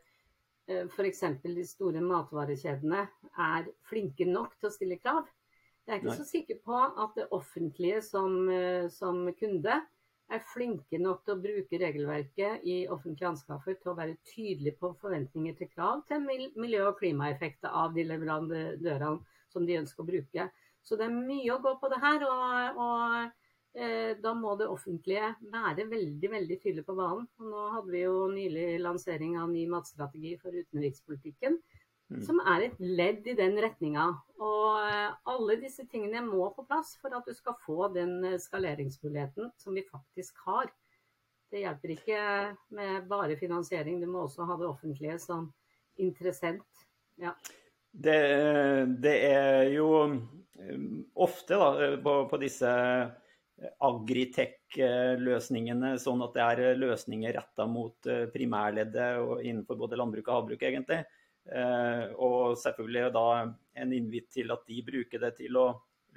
f.eks. 0.69 1.25
de 1.43 1.65
store 1.67 2.01
matvarekjedene 2.05 3.05
er 3.41 3.69
flinke 3.89 4.27
nok 4.29 4.57
til 4.59 4.69
å 4.69 4.75
stille 4.75 4.99
krav. 5.01 5.29
Jeg 5.89 5.95
er 5.95 6.03
ikke 6.03 6.11
Nei. 6.11 6.19
så 6.19 6.29
sikker 6.29 6.59
på 6.65 6.81
at 6.85 7.15
det 7.17 7.31
offentlige 7.33 8.03
som, 8.05 8.35
eh, 8.53 8.89
som 8.93 9.23
kunde 9.39 9.79
er 10.29 10.45
flinke 10.53 11.01
nok 11.01 11.23
til 11.25 11.35
å 11.35 11.41
bruke 11.41 11.81
regelverket 11.81 12.67
i 12.69 12.83
offentlige 12.93 13.31
anskaffer 13.31 13.79
til 13.81 13.95
å 13.95 13.97
være 13.97 14.19
tydelig 14.29 14.75
på 14.77 14.93
forventninger 15.01 15.57
til 15.57 15.71
krav 15.73 16.03
til 16.11 16.21
miljø- 16.29 16.91
og 16.91 16.99
klimaeffekter 17.01 17.73
av 17.73 17.97
de 17.97 18.05
leverandørene 18.05 19.25
som 19.49 19.65
de 19.65 19.79
ønsker 19.81 20.05
å 20.05 20.11
bruke. 20.11 20.51
Så 20.85 20.97
det 21.01 21.09
er 21.09 21.17
mye 21.17 21.55
å 21.55 21.63
gå 21.65 21.73
på 21.81 21.89
det 21.89 22.03
her. 22.05 22.27
og, 22.29 22.83
og 22.85 23.17
eh, 23.23 23.33
da 24.23 24.33
må 24.35 24.57
det 24.59 24.67
offentlige 24.67 25.29
være 25.53 25.85
veldig 25.87 26.31
veldig 26.33 26.57
tydelig 26.63 26.83
på 26.87 26.97
banen. 26.99 27.29
Og 27.39 27.51
nå 27.53 27.67
hadde 27.77 27.93
vi 27.93 28.01
jo 28.03 28.25
nylig 28.33 28.65
lansering 28.83 29.37
av 29.39 29.53
ny 29.53 29.67
matstrategi 29.71 30.33
for 30.41 30.57
utenrikspolitikken. 30.57 31.61
Mm. 32.09 32.23
Som 32.25 32.41
er 32.41 32.65
et 32.65 32.79
ledd 32.81 33.27
i 33.29 33.37
den 33.37 33.59
retninga. 33.61 34.07
Og 34.41 34.81
eh, 34.81 35.11
alle 35.29 35.59
disse 35.61 35.85
tingene 35.93 36.23
må 36.25 36.47
på 36.57 36.65
plass 36.69 36.95
for 37.03 37.13
at 37.17 37.27
du 37.29 37.37
skal 37.37 37.59
få 37.67 37.91
den 37.93 38.23
eh, 38.25 38.39
skaleringsmuligheten 38.41 39.51
som 39.61 39.77
vi 39.77 39.85
faktisk 39.85 40.41
har. 40.47 40.71
Det 41.53 41.63
hjelper 41.63 41.93
ikke 41.95 42.23
med 42.77 43.09
bare 43.09 43.37
finansiering, 43.41 44.01
du 44.01 44.09
må 44.09 44.25
også 44.25 44.49
ha 44.49 44.57
det 44.61 44.69
offentlige 44.69 45.19
som 45.21 45.51
interessent. 46.01 46.85
Ja. 47.21 47.35
Det, 47.93 48.19
det, 49.05 49.15
er 49.29 49.69
jo 49.75 49.91
eh, 50.09 50.83
ofte 51.13 51.61
da, 51.61 51.71
på, 52.05 52.19
på 52.31 52.41
disse 52.41 52.73
agritech-løsningene, 53.83 55.99
sånn 55.99 56.23
at 56.23 56.35
det 56.37 56.43
er 56.45 56.77
løsninger 56.79 57.33
retta 57.35 57.67
mot 57.67 58.07
primærleddet 58.33 59.19
og 59.19 59.43
innenfor 59.43 59.77
både 59.81 59.97
landbruk 59.99 60.29
og 60.29 60.35
havbruk, 60.37 60.63
egentlig. 60.63 61.05
Eh, 61.49 62.11
og 62.21 62.59
selvfølgelig 62.61 63.09
da 63.15 63.29
en 63.81 63.93
innvitt 63.97 64.29
til 64.35 64.53
at 64.53 64.67
de 64.69 64.83
bruker 64.85 65.23
det 65.23 65.33
til 65.39 65.57
å 65.57 65.69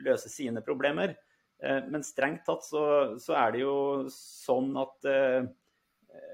løse 0.03 0.31
sine 0.31 0.63
problemer. 0.65 1.15
Eh, 1.63 1.79
men 1.87 2.03
strengt 2.03 2.43
tatt 2.47 2.65
så, 2.67 2.83
så 3.21 3.37
er 3.39 3.55
det 3.55 3.63
jo 3.63 3.75
sånn 4.11 4.75
at 4.81 5.07
eh, 5.07 5.47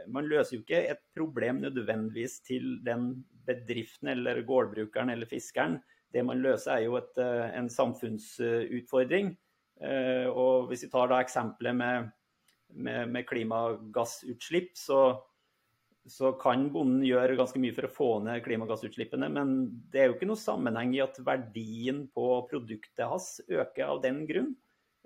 man 0.09 0.25
løser 0.25 0.57
jo 0.57 0.63
ikke 0.63 0.81
et 0.95 1.03
problem 1.13 1.61
nødvendigvis 1.61 2.39
til 2.47 2.79
den 2.85 3.11
bedriften 3.47 4.09
eller 4.15 4.41
gårdbrukeren 4.47 5.13
eller 5.13 5.29
fiskeren. 5.29 5.77
Det 6.13 6.23
man 6.25 6.41
løser 6.41 6.79
er 6.79 6.87
jo 6.87 6.97
et, 6.97 7.19
en 7.19 7.67
samfunnsutfordring. 7.69 9.35
Og 9.77 10.69
hvis 10.71 10.85
vi 10.85 10.89
tar 10.89 11.11
da 11.11 11.19
eksempelet 11.21 11.75
med, 11.77 12.07
med, 12.73 13.11
med 13.13 13.27
klimagassutslipp, 13.29 14.71
så, 14.79 15.01
så 16.09 16.31
kan 16.41 16.67
bonden 16.73 17.03
gjøre 17.05 17.37
ganske 17.37 17.61
mye 17.61 17.75
for 17.75 17.85
å 17.85 17.91
få 17.93 18.09
ned 18.25 18.41
klimagassutslippene. 18.47 19.29
Men 19.33 19.53
det 19.93 20.01
er 20.01 20.09
jo 20.09 20.17
ikke 20.17 20.31
noe 20.31 20.41
sammenheng 20.41 20.95
i 20.95 21.03
at 21.05 21.19
verdien 21.21 22.07
på 22.09 22.29
produktet 22.49 23.05
hans 23.05 23.35
øker 23.45 23.85
av 23.91 24.01
den 24.07 24.23
grunn. 24.29 24.55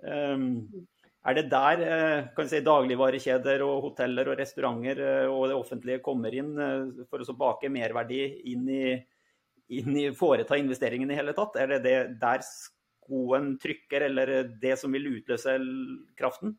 Um, 0.02 0.86
er 1.22 1.36
det 1.38 1.44
der 1.52 1.82
eh, 1.86 2.28
kan 2.34 2.48
si, 2.50 2.58
dagligvarekjeder 2.66 3.62
og 3.62 3.84
hoteller 3.84 4.32
og 4.32 4.40
restauranter 4.40 4.98
eh, 5.06 5.30
og 5.30 5.46
det 5.52 5.54
offentlige 5.54 6.02
kommer 6.02 6.34
inn 6.34 6.56
eh, 6.58 7.04
for 7.06 7.22
å 7.22 7.36
bake 7.38 7.70
merverdi 7.70 8.24
inn 8.50 8.64
i, 8.66 8.96
inn 9.78 10.00
i 10.00 10.08
foreta 10.18 10.58
investeringen 10.58 11.12
i 11.12 11.18
hele 11.20 11.34
tatt? 11.36 11.60
Er 11.62 11.76
det, 11.76 11.78
det 11.86 11.94
der 12.22 12.42
skoen 13.02 13.56
trykker, 13.58 14.08
eller 14.08 14.34
det 14.62 14.76
som 14.80 14.92
vil 14.94 15.10
utløse 15.18 15.58
kraften? 16.18 16.56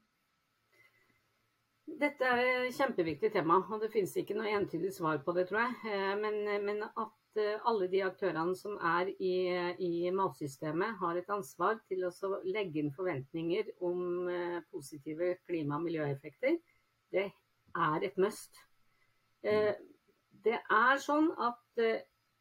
Dette 1.83 2.25
er 2.25 2.39
et 2.65 2.75
kjempeviktig 2.77 3.29
tema, 3.33 3.59
og 3.69 3.81
det 3.83 3.91
finnes 3.93 4.13
ikke 4.17 4.35
noe 4.37 4.51
entydig 4.55 4.93
svar 4.95 5.19
på 5.23 5.33
det, 5.35 5.47
tror 5.49 5.65
jeg. 5.65 5.75
Eh, 5.91 6.13
men, 6.19 6.39
men 6.65 6.81
at 6.87 7.39
eh, 7.39 7.59
alle 7.69 7.89
de 7.91 8.01
aktørene 8.05 8.55
som 8.57 8.77
er 8.79 9.11
i, 9.13 9.33
i, 9.83 9.91
matsystemet, 10.15 10.97
har 11.01 11.19
et 11.19 11.33
ansvar 11.33 11.81
til 11.91 12.05
å 12.07 12.11
legge 12.47 12.81
inn 12.81 12.93
forventninger 12.95 13.73
om 13.85 14.29
eh, 14.31 14.61
positive 14.71 15.35
klima- 15.47 15.77
og 15.79 15.85
miljøeffekter, 15.89 16.57
det 17.13 17.27
er 17.73 18.05
et 18.07 18.17
must. 18.21 18.57
Det 19.43 20.55
er 20.55 20.99
sånn 21.03 21.27
at 21.41 21.81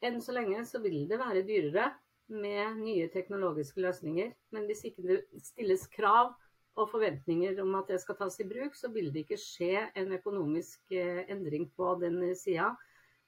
enn 0.07 0.21
så 0.23 0.35
lenge 0.37 0.61
så 0.69 0.79
vil 0.85 1.03
det 1.11 1.19
være 1.19 1.43
dyrere 1.49 1.89
med 2.33 2.79
nye 2.81 3.09
teknologiske 3.13 3.83
løsninger. 3.85 4.33
Men 4.55 4.67
hvis 4.69 4.85
ikke 4.89 5.05
det 5.07 5.21
stilles 5.45 5.87
krav 5.93 6.33
og 6.81 6.89
forventninger 6.89 7.59
om 7.63 7.75
at 7.77 7.91
det 7.93 8.01
skal 8.01 8.17
tas 8.19 8.39
i 8.41 8.49
bruk, 8.49 8.77
så 8.77 8.91
vil 8.93 9.11
det 9.13 9.27
ikke 9.27 9.41
skje 9.41 9.89
en 9.99 10.15
økonomisk 10.17 10.95
eh, 10.97 11.25
endring 11.33 11.69
på 11.77 11.95
den 12.01 12.23
sida. 12.39 12.73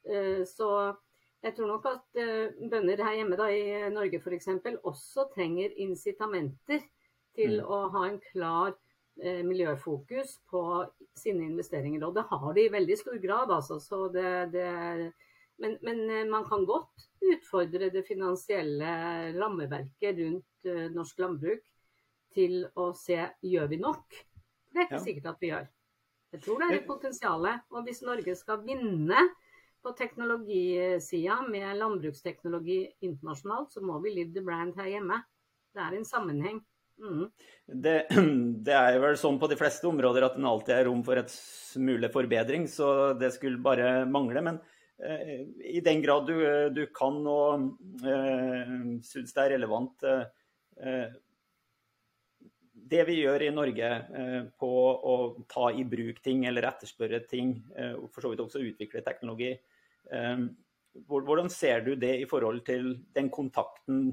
Eh, 0.09 0.45
så 0.49 0.95
jeg 1.45 1.57
tror 1.57 1.75
nok 1.75 1.89
at 1.91 2.23
eh, 2.23 2.71
bønder 2.71 3.05
her 3.05 3.19
hjemme 3.19 3.37
da, 3.41 3.51
i 3.53 3.93
Norge 3.93 4.21
f.eks. 4.23 4.49
også 4.81 5.29
trenger 5.35 5.77
incitamenter 5.85 6.81
til 7.37 7.61
mm. 7.61 7.69
å 7.69 7.85
ha 7.93 8.09
en 8.09 8.21
klar 8.33 8.75
miljøfokus 9.15 10.41
på 10.51 10.61
sine 11.15 11.45
investeringer. 11.47 12.03
Og 12.03 12.17
det 12.17 12.25
har 12.27 12.49
de 12.57 12.65
i 12.65 12.73
veldig 12.73 12.97
stor 12.99 13.21
grad, 13.23 13.53
altså. 13.55 13.77
Det, 14.11 14.31
det, 14.51 14.65
men, 15.63 15.77
men, 15.87 16.03
man 16.31 16.47
kan 16.49 16.65
godt 16.67 17.07
utfordre 17.25 17.91
det 17.95 18.03
finansielle 18.09 18.91
rammeverket 19.37 20.19
rundt 20.19 20.69
norsk 20.95 21.23
landbruk 21.23 21.63
til 22.35 22.65
å 22.81 22.91
se 22.99 23.21
gjør 23.47 23.71
vi 23.71 23.79
nok. 23.83 24.19
Det 24.75 24.83
er 24.83 24.89
ikke 24.89 24.99
ja. 24.99 25.07
sikkert 25.07 25.31
at 25.31 25.41
vi 25.43 25.51
gjør. 25.53 25.71
Jeg 26.35 26.43
tror 26.43 26.61
det 26.61 26.67
er 26.67 26.77
et 26.81 26.89
potensial. 26.89 27.49
Og 27.71 27.87
hvis 27.87 28.03
Norge 28.03 28.35
skal 28.35 28.63
vinne 28.67 29.23
på 29.85 29.93
teknologisida 29.95 31.39
med 31.47 31.79
landbruksteknologi 31.79 32.81
internasjonalt, 33.07 33.75
så 33.75 33.83
må 33.85 34.01
vi 34.03 34.17
live 34.17 34.35
the 34.35 34.43
brand 34.43 34.75
her 34.81 34.91
hjemme. 34.97 35.21
Det 35.75 35.83
er 35.85 35.99
en 35.99 36.09
sammenheng. 36.09 36.59
Mm. 36.99 37.27
Det, 37.67 37.95
det, 38.67 38.75
er 38.75 38.99
vel 39.03 39.19
sånn 39.21 39.39
på 39.43 39.51
de 39.51 39.59
fleste 39.59 39.87
områder 39.91 40.27
at 40.27 40.39
det 40.39 40.49
alltid 40.49 40.77
er 40.77 40.89
rom 40.89 41.03
for 41.07 41.21
et 41.21 41.31
smule 41.31 42.11
forbedring, 42.15 42.67
så 42.71 43.13
det 43.19 43.35
skulle 43.37 43.63
bare 43.63 44.05
mangle. 44.11 44.43
Men 44.47 44.59
eh, 44.59 44.74
i 45.65 45.81
den 45.81 46.03
grad 46.03 46.27
du, 46.27 46.37
du 46.71 46.87
kan 46.95 47.17
og 47.27 47.65
eh, 48.07 48.75
syns 49.03 49.35
det 49.35 49.43
er 49.43 49.55
relevant, 49.57 50.05
eh, 50.07 51.17
det 52.85 53.03
vi 53.09 53.17
gjør 53.23 53.43
i 53.43 53.55
Norge 53.55 53.89
på 54.61 54.71
å 55.11 55.15
ta 55.51 55.71
i 55.73 55.87
bruk 55.89 56.21
ting 56.23 56.45
eller 56.47 56.67
etterspørre 56.69 57.23
ting, 57.27 57.55
og 57.97 58.11
for 58.13 58.21
så 58.21 58.31
vidt 58.31 58.43
også 58.45 58.61
utvikle 58.61 59.01
teknologi, 59.07 59.55
hvordan 61.09 61.49
ser 61.51 61.81
du 61.87 61.95
det 61.97 62.13
i 62.21 62.27
forhold 62.29 62.61
til 62.69 62.91
den 63.17 63.31
kontakten 63.33 64.13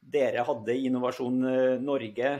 dere 0.00 0.44
hadde 0.44 0.76
i 0.76 0.84
Innovasjon 0.90 1.40
Norge, 1.80 2.34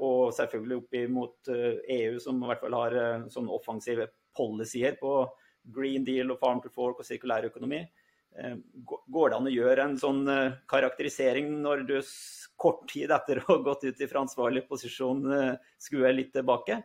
og 0.00 0.32
selvfølgelig 0.38 0.80
opp 0.80 0.98
mot 1.12 1.52
EU, 1.52 2.16
som 2.24 2.40
i 2.40 2.48
hvert 2.48 2.64
fall 2.64 2.78
har 2.80 2.98
sånne 3.36 3.60
offensive 3.60 4.08
policyer 4.32 4.96
på 5.04 5.18
Green 5.62 6.04
Deal 6.04 6.30
og 6.32 6.38
Farm 6.40 6.60
to 6.64 6.70
Fork 6.72 7.02
og 7.02 7.06
sirkulær 7.06 7.48
økonomi. 7.50 7.82
Eh, 8.38 8.56
går 8.86 9.30
det 9.30 9.36
an 9.36 9.48
å 9.48 9.52
gjøre 9.52 9.84
en 9.88 9.96
sånn 9.98 10.22
eh, 10.30 10.56
karakterisering 10.70 11.50
når 11.64 11.82
du 11.88 11.96
kort 12.60 12.84
tid 12.92 13.10
etter 13.10 13.40
å 13.40 13.46
ha 13.48 13.58
gått 13.66 13.88
ut 13.88 14.02
fra 14.10 14.22
ansvarlig 14.22 14.66
posisjon 14.68 15.24
eh, 15.34 15.70
skuer 15.80 16.14
litt 16.14 16.32
tilbake? 16.36 16.78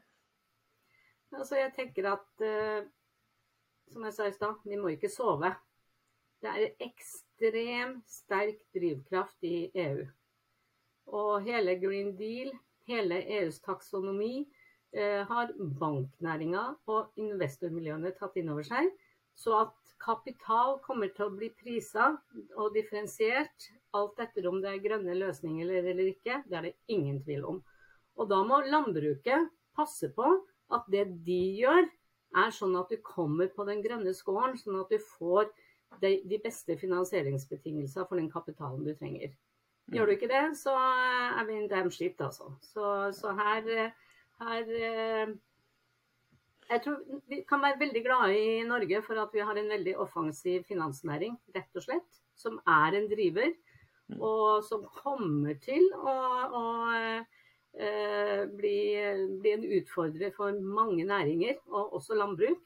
Altså 1.36 1.60
jeg 1.60 1.74
tenker 1.76 2.06
at, 2.14 2.44
som 3.92 4.06
jeg 4.08 4.14
sa 4.16 4.28
i 4.30 4.32
stad, 4.32 4.62
vi 4.64 4.78
må 4.80 4.94
ikke 4.94 5.10
sove. 5.12 5.50
Det 6.40 6.48
er 6.48 6.86
ekstremt 6.86 8.06
sterk 8.08 8.62
drivkraft 8.78 9.44
i 9.44 9.66
EU. 9.84 10.06
Og 11.20 11.44
hele 11.44 11.76
Green 11.82 12.14
Deal, 12.16 12.54
hele 12.88 13.20
EUs 13.42 13.60
taksonomi, 13.66 14.46
har 14.96 15.52
banknæringa 15.80 16.62
og 16.92 17.18
investormiljøene 17.20 18.14
tatt 18.16 18.38
inn 18.40 18.52
over 18.54 18.64
seg. 18.68 18.92
Så 19.36 19.52
at 19.60 19.96
kapital 20.00 20.78
kommer 20.86 21.12
til 21.12 21.28
å 21.28 21.34
bli 21.36 21.50
prisa 21.60 22.14
og 22.56 22.76
differensiert 22.76 23.70
alt 23.96 24.20
etter 24.24 24.48
om 24.50 24.62
det 24.64 24.72
er 24.72 24.84
grønne 24.84 25.16
løsninger 25.18 25.72
eller, 25.80 26.02
ikke, 26.12 26.42
det 26.48 26.58
er 26.58 26.68
det 26.70 26.76
ingen 26.92 27.22
tvil 27.24 27.46
om. 27.52 27.62
Og 28.16 28.30
da 28.32 28.42
må 28.48 28.62
landbruket 28.64 29.52
passe 29.76 30.12
på 30.16 30.28
at 30.76 30.88
det 30.92 31.06
de 31.28 31.42
gjør, 31.60 31.88
er 32.36 32.52
sånn 32.52 32.76
at 32.80 32.92
du 32.92 33.00
kommer 33.04 33.48
på 33.52 33.64
den 33.68 33.84
grønne 33.84 34.12
skåren, 34.16 34.58
sånn 34.60 34.82
at 34.82 34.92
du 34.92 34.98
får 35.00 35.48
de, 36.02 36.18
de 36.28 36.40
beste 36.44 36.76
finansieringsbetingelsene 36.80 38.08
for 38.10 38.20
den 38.20 38.32
kapitalen 38.32 38.84
du 38.84 38.92
trenger. 38.96 39.36
Gjør 39.94 40.10
du 40.10 40.16
ikke 40.16 40.32
det, 40.32 40.44
så 40.58 40.74
er 40.76 41.46
vi 41.48 41.60
in 41.60 41.70
damn 41.72 41.92
shit, 41.94 42.20
altså. 42.24 42.50
Så, 42.66 43.12
så 43.16 43.36
her, 43.38 43.92
her 44.44 45.36
jeg 46.70 46.82
tror 46.82 47.22
Vi 47.30 47.42
kan 47.50 47.62
være 47.62 47.80
veldig 47.80 48.04
glade 48.06 48.38
i 48.40 48.64
Norge 48.66 49.02
for 49.06 49.22
at 49.22 49.34
vi 49.34 49.44
har 49.46 49.58
en 49.60 49.70
veldig 49.70 49.98
offensiv 50.02 50.64
finansnæring, 50.68 51.38
rett 51.56 51.78
og 51.78 51.86
slett. 51.86 52.22
Som 52.36 52.58
er 52.68 52.98
en 52.98 53.08
driver, 53.08 53.54
mm. 54.12 54.20
og 54.20 54.64
som 54.66 54.84
kommer 54.98 55.56
til 55.64 55.86
å, 55.96 56.16
å 56.60 56.64
eh, 57.80 58.42
bli, 58.52 58.80
bli, 59.40 59.54
en 59.54 59.68
utfordrer 59.78 60.34
for 60.36 60.58
mange 60.60 61.06
næringer, 61.08 61.62
og 61.70 61.96
også 62.02 62.18
landbruk. 62.18 62.60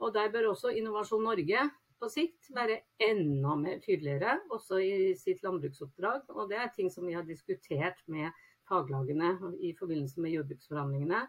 Og 0.00 0.14
der 0.14 0.30
bør 0.32 0.52
også 0.52 0.70
Innovasjon 0.76 1.26
Norge 1.26 1.64
på 2.00 2.08
sikt 2.12 2.52
være 2.56 2.78
enda 3.02 3.56
mer 3.58 3.80
tydeligere, 3.82 4.38
også 4.54 4.78
i 4.84 4.92
sitt 5.18 5.42
landbruksoppdrag. 5.44 6.30
Og 6.36 6.52
det 6.52 6.60
er 6.60 6.70
ting 6.76 6.92
som 6.92 7.08
vi 7.08 7.16
har 7.18 7.26
diskutert 7.26 7.98
med 8.06 8.30
faglagene 8.70 9.34
i 9.66 9.74
forbindelse 9.78 10.22
med 10.22 10.38
jordbruksforhandlingene 10.38 11.24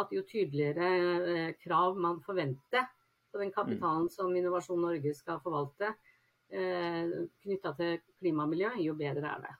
at 0.00 0.14
jo 0.14 0.22
tydeligere 0.26 0.90
eh, 1.34 1.50
krav 1.62 1.98
man 2.00 2.20
forventer 2.24 2.86
på 3.32 3.40
den 3.42 3.52
kapitalen 3.54 4.08
som 4.10 4.34
Innovasjon 4.36 4.82
Norge 4.82 5.14
skal 5.14 5.40
forvalte, 5.42 5.92
eh, 6.54 7.12
knytta 7.42 7.74
til 7.78 8.00
klima 8.18 8.46
og 8.46 8.52
miljø, 8.54 8.70
jo 8.82 8.94
bedre 8.98 9.30
er 9.30 9.44
det. 9.44 9.54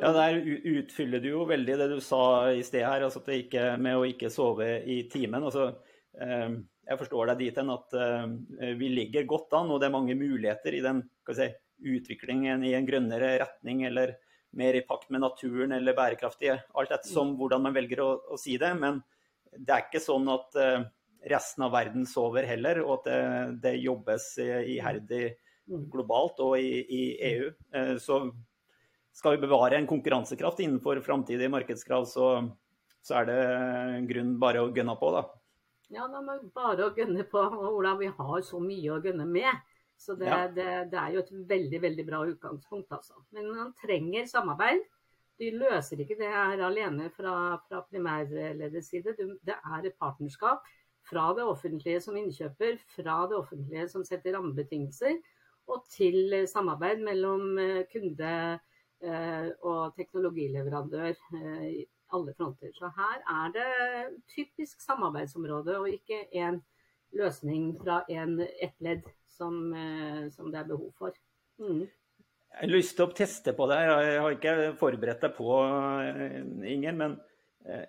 Ja, 0.00 0.12
Der 0.16 0.38
utfyller 0.80 1.20
du 1.20 1.28
jo 1.34 1.44
veldig 1.44 1.76
det 1.76 1.88
du 1.90 1.98
sa 2.00 2.48
i 2.48 2.62
sted 2.64 2.84
her, 2.86 3.04
altså 3.04 3.20
ikke, 3.28 3.74
med 3.76 3.98
å 3.98 4.06
ikke 4.08 4.32
sove 4.32 4.68
i 4.88 5.02
timen. 5.12 5.44
Altså, 5.44 5.68
eh, 6.16 6.54
jeg 6.88 6.98
forstår 6.98 7.32
deg 7.32 7.42
dit 7.44 7.58
hen 7.60 7.70
at 7.70 7.92
vi 8.74 8.88
ligger 8.90 9.28
godt 9.30 9.52
an, 9.54 9.68
og 9.70 9.78
det 9.78 9.86
er 9.86 9.94
mange 9.94 10.16
muligheter 10.18 10.74
i 10.74 10.80
den 10.82 11.04
si, 11.30 11.46
utviklingen 11.78 12.64
i 12.66 12.72
en 12.74 12.88
grønnere 12.88 13.36
retning, 13.44 13.84
eller 13.86 14.16
mer 14.58 14.76
i 14.76 14.84
pakt 14.86 15.10
med 15.10 15.22
naturen 15.24 15.72
eller 15.72 15.96
bærekraftige. 15.96 16.58
alt 16.74 16.92
ettersom 16.92 17.36
hvordan 17.38 17.62
man 17.64 17.76
velger 17.76 18.02
å, 18.04 18.10
å 18.34 18.38
si 18.40 18.58
det. 18.60 18.72
Men 18.78 19.00
det 19.52 19.72
er 19.72 19.86
ikke 19.86 20.02
sånn 20.02 20.28
at 20.32 20.58
eh, 20.60 20.84
resten 21.32 21.66
av 21.66 21.74
verden 21.74 22.06
sover 22.08 22.46
heller, 22.48 22.82
og 22.84 23.00
at 23.00 23.08
det, 23.08 23.20
det 23.64 23.74
jobbes 23.82 24.32
iherdig 24.38 25.24
mm. 25.68 25.84
globalt 25.92 26.40
og 26.44 26.56
i, 26.60 26.80
i, 26.82 27.02
EU. 27.32 27.52
Eh, 27.74 27.94
så 28.02 28.24
skal 29.12 29.36
vi 29.36 29.44
bevare 29.44 29.78
en 29.78 29.88
konkurransekraft 29.88 30.62
innenfor 30.64 31.02
framtidige 31.04 31.52
markedskrav, 31.52 32.06
så, 32.08 32.32
så, 33.04 33.20
er 33.20 33.28
det 33.28 33.40
grunn 34.10 34.36
bare 34.40 34.64
å 34.64 34.72
gønne 34.72 34.96
på, 35.00 35.12
da. 35.14 35.26
Ja, 35.92 36.06
det 36.08 36.22
er 36.22 36.46
bare 36.56 36.88
å 36.88 36.94
gønne 36.96 37.26
på. 37.28 37.40
Ola, 37.68 37.92
vi 38.00 38.08
har 38.08 38.44
så 38.46 38.60
mye 38.62 38.94
å 38.94 39.02
gønne 39.04 39.26
med. 39.28 39.71
Så 40.02 40.16
det, 40.18 40.26
ja. 40.26 40.48
det, 40.50 40.68
det 40.90 40.98
er 40.98 41.14
jo 41.14 41.22
et 41.22 41.32
veldig, 41.52 41.80
veldig 41.82 42.04
bra 42.08 42.24
utgangspunkt, 42.26 42.90
altså. 42.90 43.20
Men 43.30 43.52
man 43.54 43.72
trenger 43.78 44.26
samarbeid. 44.26 44.82
De 45.38 45.50
løser 45.54 46.02
ikke 46.02 46.18
det 46.18 46.28
her 46.30 46.60
alene 46.66 47.08
fra, 47.14 47.34
fra 47.68 47.82
primærleddets 47.90 48.90
side. 48.92 49.14
Det 49.16 49.54
er 49.54 49.86
et 49.86 49.98
partnerskap 50.00 50.66
fra 51.08 51.28
det 51.36 51.46
offentlige 51.46 52.00
som 52.02 52.18
innkjøper, 52.18 52.76
fra 52.96 53.22
det 53.30 53.38
offentlige 53.38 53.88
som 53.90 54.04
setter 54.06 54.36
rammebetingelser, 54.36 55.16
og 55.70 55.86
til 55.90 56.34
samarbeid 56.50 57.02
mellom 57.06 57.58
eh, 57.58 57.82
kunde 57.92 58.34
eh, 59.02 59.48
og 59.62 59.94
teknologileverandør 59.98 61.10
eh, 61.14 61.66
i 61.70 61.84
alle 62.12 62.34
fronter. 62.36 62.74
Så 62.74 62.90
her 62.96 63.22
er 63.22 63.54
det 63.54 64.20
typisk 64.34 64.82
samarbeidsområde, 64.82 65.78
og 65.78 65.90
ikke 65.90 66.26
en 66.38 66.60
løsning 67.12 67.72
fra 67.82 68.02
en, 68.10 68.40
ett 68.40 68.78
ledd 68.80 69.06
som, 69.42 69.58
som, 70.34 70.48
det 70.54 70.62
er 70.62 70.70
behov 70.70 70.94
for. 70.98 71.18
Mm. 71.58 71.82
Jeg 72.52 72.68
har 72.68 72.70
lyst 72.70 72.98
til 72.98 73.08
å 73.08 73.14
teste 73.16 73.54
på 73.56 73.66
det. 73.70 73.78
Jeg 73.80 74.20
har 74.20 74.34
ikke 74.36 74.54
forberedt 74.80 75.24
deg 75.24 75.34
på, 75.38 75.50
eh, 76.04 76.40
Inger. 76.74 76.96
Men 76.98 77.16
eh, 77.64 77.86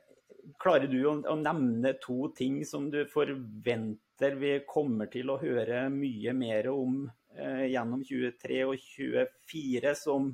klarer 0.60 0.88
du 0.92 1.00
å, 1.10 1.36
nevne 1.39 1.96
to 2.04 2.30
ting 2.36 2.62
som 2.68 2.88
du 2.92 3.04
forventer 3.12 4.38
vi 4.39 4.54
kommer 4.70 5.10
til 5.12 5.34
å 5.34 5.39
høre 5.42 5.88
mye 5.92 6.36
mer 6.38 6.70
om 6.72 7.04
eh, 7.36 7.66
gjennom 7.74 8.06
23 8.08 8.62
og 8.70 8.78
24, 8.80 9.96
som, 10.00 10.32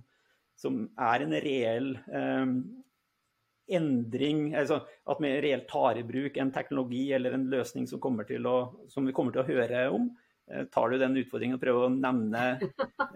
som 0.59 0.83
er 0.93 1.25
en 1.25 1.35
reell 1.41 1.91
eh, 1.97 2.53
endring, 3.79 4.49
altså 4.57 4.81
at 5.09 5.21
vi 5.21 5.33
reelt 5.41 5.67
tar 5.69 5.97
i 5.97 6.05
bruk 6.05 6.37
en 6.37 6.53
teknologi 6.53 7.07
eller 7.17 7.37
en 7.37 7.49
løsning 7.49 7.85
som, 7.89 8.01
å, 8.01 8.57
som 8.89 9.09
vi 9.09 9.15
kommer 9.15 9.33
til 9.33 9.43
å 9.43 9.49
høre 9.49 9.85
om? 9.93 10.09
Eh, 10.49 10.65
tar 10.65 10.89
du 10.89 10.97
den 10.97 11.17
utfordringen 11.21 11.57
og 11.57 11.61
prøver 11.61 11.85
å 11.85 11.91
nevne 11.93 12.45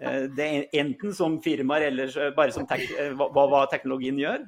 eh, 0.00 0.26
det 0.30 0.50
enten 0.78 1.14
som 1.16 1.40
firmaer 1.42 1.88
eller 1.88 2.34
bare 2.36 2.54
som 2.54 2.66
tek 2.70 2.86
hva, 3.18 3.28
hva, 3.34 3.64
teknologien 3.72 4.20
gjør? 4.20 4.44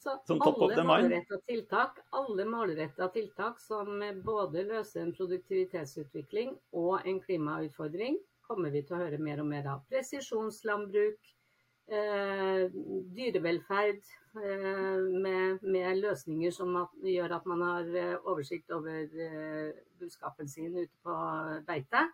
Så 0.00 0.14
alle 0.40 0.84
målretta 0.88 1.36
tiltak, 1.44 1.98
alle 2.16 3.08
tiltak 3.12 3.58
som 3.60 4.00
både 4.24 4.62
løser 4.64 5.02
en 5.02 5.12
produktivitetsutvikling 5.12 6.54
og 6.72 7.04
en 7.04 7.18
klimautfordring, 7.20 8.16
kommer 8.46 8.72
vi 8.72 8.80
til 8.86 8.96
å 8.96 9.02
høre 9.02 9.20
mer 9.20 9.42
og 9.42 9.50
mer 9.50 9.68
av. 9.74 9.82
Presisjonslandbruk, 9.92 11.18
eh, 11.90 12.66
dyrevelferd, 13.16 14.02
Eh, 14.36 15.20
med, 15.22 15.58
med, 15.62 15.96
løsninger 15.98 16.52
som 16.54 16.76
at, 16.78 16.92
gjør 17.02 17.32
at 17.34 17.46
man 17.50 17.62
har 17.66 17.88
eh, 17.98 18.28
oversikt 18.30 18.70
over 18.70 19.08
eh, 19.24 19.72
buskapen 19.98 20.48
sin 20.48 20.76
ute 20.76 20.92
på 21.02 21.14
beite. 21.66 22.04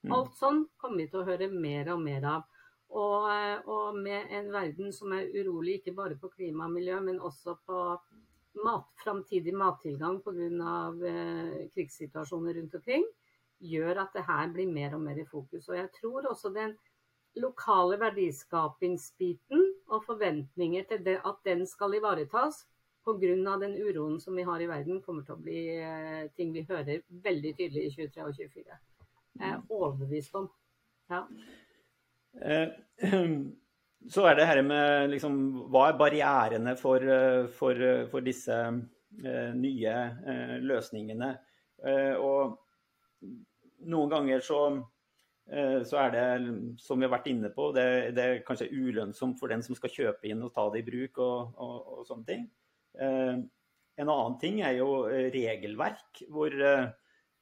Mm. 0.00 0.14
Alt 0.16 0.38
sånn 0.38 0.62
kommer 0.80 1.02
vi 1.02 1.10
til 1.12 1.20
å 1.20 1.26
høre 1.28 1.50
mer 1.52 1.90
og 1.92 2.00
mer 2.00 2.24
av. 2.30 2.46
Og, 2.88 3.28
og, 3.68 3.98
med 4.00 4.32
en 4.32 4.48
verden 4.54 4.94
som 4.96 5.12
er 5.12 5.28
urolig 5.36 5.76
ikke 5.82 5.92
bare 5.98 6.16
på 6.16 6.30
klima 6.32 6.70
og 6.70 6.72
miljø, 6.78 7.02
men 7.04 7.20
også 7.20 7.58
på 7.68 7.82
mat, 8.64 8.88
framtidig 9.04 9.52
mattilgang 9.52 10.22
pga. 10.24 10.78
Eh, 11.04 11.54
krigssituasjoner 11.76 12.56
rundt 12.62 12.80
omkring, 12.80 13.04
gjør 13.60 14.06
at 14.06 14.16
det 14.16 14.24
her 14.24 14.48
blir 14.56 14.72
mer 14.72 14.96
og 14.96 15.04
mer 15.04 15.20
i 15.20 15.28
fokus. 15.28 15.68
Og 15.68 15.76
jeg 15.76 15.92
tror 16.00 16.32
også 16.32 16.54
den 16.56 16.78
lokale 17.36 17.98
verdiskapingsbiten 18.00 19.62
og 19.92 20.04
forventninger 20.06 20.84
til 20.88 21.04
det, 21.04 21.18
at 21.26 21.38
den 21.44 21.66
skal 21.66 21.94
ivaretas 21.94 22.64
pga. 23.04 23.56
den 23.60 23.76
uroen 23.76 24.20
som 24.20 24.36
vi 24.36 24.42
har 24.42 24.60
i 24.60 24.66
verden, 24.66 25.02
kommer 25.02 25.22
til 25.24 25.34
å 25.34 25.42
bli 25.42 25.62
eh, 25.78 26.28
ting 26.36 26.52
vi 26.52 26.66
hører 26.68 27.00
veldig 27.08 27.54
tydelig 27.56 27.86
i 27.86 27.94
23 27.94 28.24
og 28.24 28.34
24. 28.36 28.78
Jeg 29.38 29.48
er 29.54 29.62
overbevist 29.70 30.34
om. 30.34 30.48
Ja. 31.10 31.22
Eh, 32.42 32.68
så 34.14 34.26
er 34.28 34.36
det 34.36 34.46
her 34.46 34.62
med 34.62 35.10
liksom, 35.14 35.40
Hva 35.72 35.88
er 35.88 35.98
barrierene 36.00 36.76
for, 36.76 37.02
eh, 37.02 37.48
for, 37.48 37.84
for 38.10 38.24
disse 38.24 38.60
nye 39.18 39.92
løsningene? 40.62 41.30
Og 42.20 42.58
noen 43.88 44.10
ganger 44.12 44.42
så 44.44 44.58
så 45.48 45.96
er 46.02 46.10
det, 46.12 46.24
som 46.82 47.00
vi 47.00 47.06
har 47.06 47.14
vært 47.14 47.30
inne 47.30 47.48
på, 47.54 47.70
det, 47.72 47.84
det 48.16 48.24
er 48.24 48.42
kanskje 48.44 48.68
ulønnsomt 48.68 49.38
for 49.40 49.48
den 49.48 49.62
som 49.64 49.76
skal 49.78 49.92
kjøpe 49.94 50.28
inn 50.28 50.42
og 50.44 50.52
ta 50.52 50.66
det 50.74 50.82
i 50.82 50.88
bruk 50.88 51.20
og, 51.24 51.54
og, 51.56 51.76
og 51.94 52.08
sånne 52.08 52.28
ting. 52.28 52.42
En 53.00 54.10
annen 54.12 54.36
ting 54.42 54.60
er 54.60 54.76
jo 54.76 54.90
regelverk, 55.32 56.20
hvor, 56.28 56.52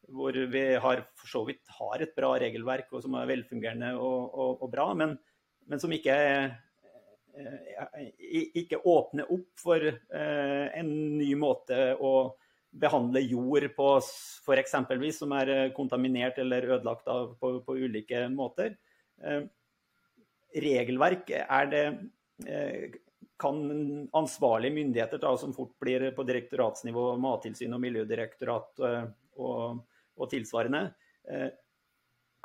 hvor 0.07 0.39
vi 0.53 0.63
har, 0.85 1.03
for 1.19 1.33
så 1.33 1.43
vidt 1.49 1.75
har 1.81 2.05
et 2.05 2.15
bra 2.15 2.37
regelverk 2.39 2.95
og 2.95 3.03
som 3.03 3.19
er 3.19 3.27
velfungerende 3.33 3.91
og, 3.99 4.39
og 4.55 4.71
bra, 4.71 4.87
men, 4.95 5.17
men, 5.67 5.83
som 5.83 5.93
ikke, 5.93 6.17
ikke 8.63 8.85
åpner 8.87 9.35
opp 9.35 9.51
for 9.67 9.83
en 9.83 10.95
ny 11.19 11.33
måte 11.43 11.91
å 11.99 12.13
behandle 12.81 13.23
jord 13.25 13.69
på 13.77 13.89
f.eks. 14.01 14.77
som 15.17 15.35
er 15.37 15.53
eh, 15.53 15.73
kontaminert 15.77 16.39
eller 16.43 16.69
ødelagt 16.77 17.09
av, 17.09 17.35
på, 17.41 17.59
på, 17.67 17.77
ulike 17.77 18.27
måter. 18.33 18.77
Eh, 19.23 19.43
regelverk 20.63 21.33
er 21.37 21.73
det 21.73 21.85
eh, 22.47 22.97
kan 23.37 23.61
ansvarlige 24.17 24.73
myndigheter, 24.79 25.21
da, 25.21 25.35
som 25.37 25.53
fort 25.53 25.75
blir 25.83 26.09
på 26.17 26.25
direktoratsnivå, 26.25 27.11
Mattilsynet 27.21 27.77
og 27.77 27.83
Miljødirektorat 27.83 28.81
og, 28.81 29.83
og 30.17 30.31
tilsvarende, 30.33 30.87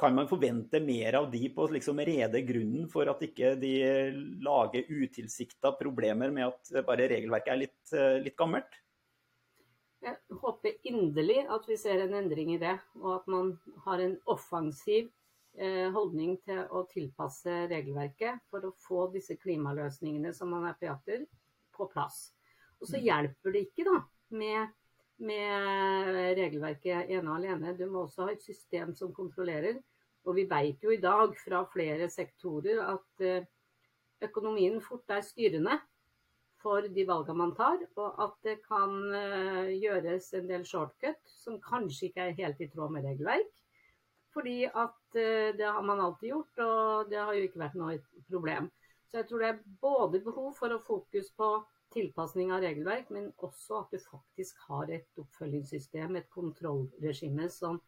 kan 0.01 0.17
man 0.17 0.27
forvente 0.27 0.81
mer 0.83 1.15
av 1.21 1.29
de 1.31 1.45
på 1.55 1.63
å 1.63 1.71
liksom 1.71 2.01
rede 2.03 2.41
grunnen 2.43 2.89
for 2.91 3.07
at 3.07 3.23
ikke 3.23 3.53
de 3.61 3.71
lager 4.43 4.91
utilsikta 4.91 5.71
problemer 5.79 6.33
med 6.35 6.49
at 6.49 6.83
bare 6.89 7.07
regelverket 7.13 7.53
er 7.53 7.61
litt, 7.61 7.95
litt 8.27 8.35
gammelt? 8.35 8.81
Jeg 10.01 10.17
håper 10.41 10.77
inderlig 10.89 11.43
at 11.53 11.67
vi 11.69 11.77
ser 11.77 12.01
en 12.01 12.15
endring 12.17 12.55
i 12.55 12.61
det, 12.61 12.73
og 12.97 13.19
at 13.19 13.27
man 13.29 13.51
har 13.85 14.01
en 14.01 14.15
offensiv 14.33 15.11
eh, 15.53 15.91
holdning 15.93 16.39
til 16.45 16.63
å 16.73 16.81
tilpasse 16.89 17.67
regelverket 17.69 18.41
for 18.49 18.65
å 18.65 18.73
få 18.81 19.05
disse 19.13 19.37
klimaløsningene 19.37 20.33
som 20.33 20.49
man 20.53 20.65
er 20.69 20.77
på 20.79 20.89
jakt 20.89 21.11
etter, 21.11 21.27
på 21.75 21.85
plass. 21.91 22.31
Og 22.81 22.89
så 22.89 22.97
mm. 22.97 23.05
hjelper 23.05 23.53
det 23.53 23.63
ikke 23.67 23.85
da 23.85 23.99
med, 24.41 24.73
med 25.21 26.11
regelverket 26.39 27.13
ene 27.13 27.27
og 27.27 27.37
alene. 27.37 27.77
Du 27.77 27.85
må 27.91 28.07
også 28.07 28.25
ha 28.25 28.33
et 28.33 28.43
system 28.45 28.95
som 28.97 29.13
kontrollerer. 29.13 29.77
Og 30.25 30.37
vi 30.37 30.47
vet 30.49 30.81
jo 30.81 30.93
i 30.93 31.01
dag 31.01 31.33
fra 31.45 31.61
flere 31.69 32.09
sektorer 32.09 32.81
at 32.89 33.25
eh, 33.25 33.45
økonomien 34.25 34.81
fort 34.81 35.13
er 35.13 35.21
styrende 35.25 35.77
for 36.61 36.85
de 36.95 37.05
valgene 37.07 37.39
man 37.39 37.55
tar, 37.57 37.81
og 37.99 38.21
at 38.23 38.37
det 38.45 38.59
kan 38.65 38.93
eh, 39.17 39.73
gjøres 39.81 40.31
en 40.37 40.47
del 40.49 40.63
shortcut 40.67 41.19
som 41.41 41.59
kanskje 41.63 42.09
ikke 42.09 42.27
er 42.27 42.37
helt 42.37 42.61
i 42.61 42.69
tråd 42.71 42.93
med 42.95 43.07
regelverk. 43.07 43.51
Fordi 44.31 44.63
at 44.65 45.19
eh, 45.19 45.51
det 45.57 45.67
har 45.67 45.83
man 45.85 46.01
alltid 46.03 46.31
gjort, 46.31 46.63
og 46.63 47.11
det 47.11 47.19
har 47.19 47.35
jo 47.35 47.47
ikke 47.47 47.63
vært 47.63 47.77
noe 47.79 47.99
problem. 48.29 48.69
Så 49.09 49.19
jeg 49.19 49.27
tror 49.29 49.43
det 49.43 49.51
er 49.51 49.63
både 49.83 50.23
behov 50.23 50.51
for 50.55 50.71
å 50.71 50.81
fokus 50.87 51.31
på 51.35 51.51
tilpasning 51.91 52.53
av 52.55 52.63
regelverk, 52.63 53.09
men 53.11 53.31
også 53.43 53.81
at 53.81 53.95
du 53.95 53.99
faktisk 54.05 54.61
har 54.69 54.91
et 54.95 55.19
oppfølgingssystem, 55.19 56.15
et 56.15 56.29
kontrollregime 56.31 57.49
som 57.51 57.81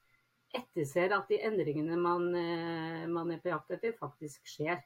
etterser 0.53 1.15
at 1.15 1.29
de 1.31 1.39
endringene 1.47 1.95
man, 1.97 2.27
eh, 2.35 3.05
man 3.09 3.31
er 3.31 3.39
på 3.41 3.53
jakt 3.53 3.77
etter, 3.77 3.95
faktisk 3.97 4.43
skjer. 4.49 4.83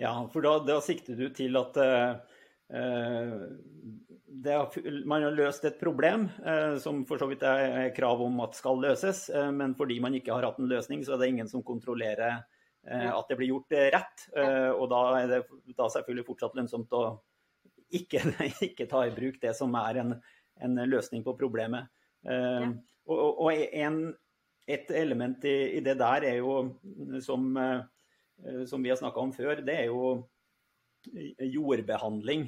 Ja, 0.00 0.14
for 0.32 0.46
da, 0.46 0.54
da 0.64 0.78
sikter 0.84 1.18
du 1.18 1.26
til 1.34 1.58
at 1.60 1.80
uh 1.80 2.38
har, 4.44 5.06
man 5.06 5.22
har 5.22 5.34
løst 5.34 5.64
et 5.64 5.80
problem 5.80 6.28
eh, 6.46 6.76
som 6.82 7.02
for 7.08 7.20
så 7.20 7.28
vidt 7.30 7.42
er 7.46 7.90
krav 7.96 8.22
om 8.22 8.40
at 8.44 8.56
skal 8.58 8.80
løses, 8.82 9.28
eh, 9.34 9.50
men 9.54 9.74
fordi 9.78 10.00
man 10.00 10.14
ikke 10.16 10.32
har 10.34 10.46
hatt 10.46 10.60
en 10.60 10.70
løsning, 10.70 11.04
så 11.04 11.14
er 11.14 11.22
det 11.22 11.30
ingen 11.32 11.50
som 11.50 11.64
kontrollerer 11.66 12.40
eh, 12.86 13.10
at 13.10 13.28
det 13.28 13.38
blir 13.40 13.52
gjort 13.52 13.76
rett. 13.96 14.26
Og 14.76 14.86
da 14.92 15.02
er 15.20 15.30
det 15.30 15.42
da 15.76 15.88
selvfølgelig 15.90 16.28
fortsatt 16.28 16.56
lønnsomt 16.58 16.96
å 16.96 17.04
ikke, 17.90 18.22
ikke, 18.70 18.88
ta 18.90 19.04
i 19.06 19.14
bruk 19.14 19.40
det 19.42 19.54
som 19.58 19.74
er 19.78 20.02
en, 20.04 20.16
en 20.62 20.82
løsning 20.86 21.24
på 21.26 21.36
problemet. 21.38 21.90
Og, 23.10 23.40
og 23.42 23.48
en, 23.56 24.02
et 24.70 24.90
element 24.94 25.44
i, 25.48 25.56
i, 25.78 25.80
det 25.82 25.96
der 25.98 26.28
er 26.28 26.36
jo, 26.38 26.76
som, 27.24 27.48
som 28.68 28.84
vi 28.84 28.92
har 28.92 29.00
snakka 29.00 29.24
om 29.24 29.32
før, 29.34 29.64
det 29.66 29.74
er 29.74 29.88
jo 29.88 30.28
jordbehandling. 31.40 32.46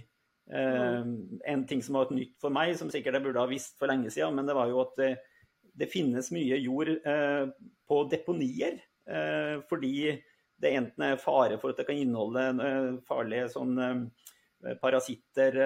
Uh, 0.50 1.06
en 1.46 1.62
ting 1.66 1.82
som 1.84 1.96
var 1.96 2.08
et 2.08 2.16
nytt 2.16 2.34
for 2.42 2.52
meg, 2.54 2.74
som 2.78 2.90
sikkert 2.92 3.18
jeg 3.18 3.24
burde 3.24 3.42
ha 3.42 3.50
visst 3.50 3.78
for 3.78 3.90
lenge 3.90 4.10
siden, 4.12 4.34
men 4.36 4.48
det 4.48 4.56
var 4.58 4.70
jo 4.72 4.82
at 4.82 4.98
det, 4.98 5.12
det 5.78 5.90
finnes 5.92 6.32
mye 6.34 6.58
jord 6.60 6.90
uh, 7.06 7.46
på 7.88 8.02
deponier. 8.10 8.80
Uh, 9.06 9.62
fordi 9.70 10.12
det 10.62 10.74
enten 10.78 11.06
er 11.06 11.22
fare 11.22 11.56
for 11.58 11.72
at 11.72 11.80
det 11.80 11.88
kan 11.88 11.98
inneholde 11.98 13.00
farlige 13.08 13.48
sånn, 13.50 13.72
parasitter 14.78 15.56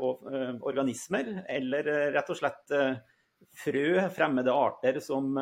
og 0.00 0.22
organismer, 0.64 1.42
eller 1.52 1.90
rett 2.14 2.30
og 2.32 2.38
slett 2.38 2.72
frø, 3.60 4.06
fremmede 4.16 4.54
arter, 4.56 5.02
som, 5.04 5.36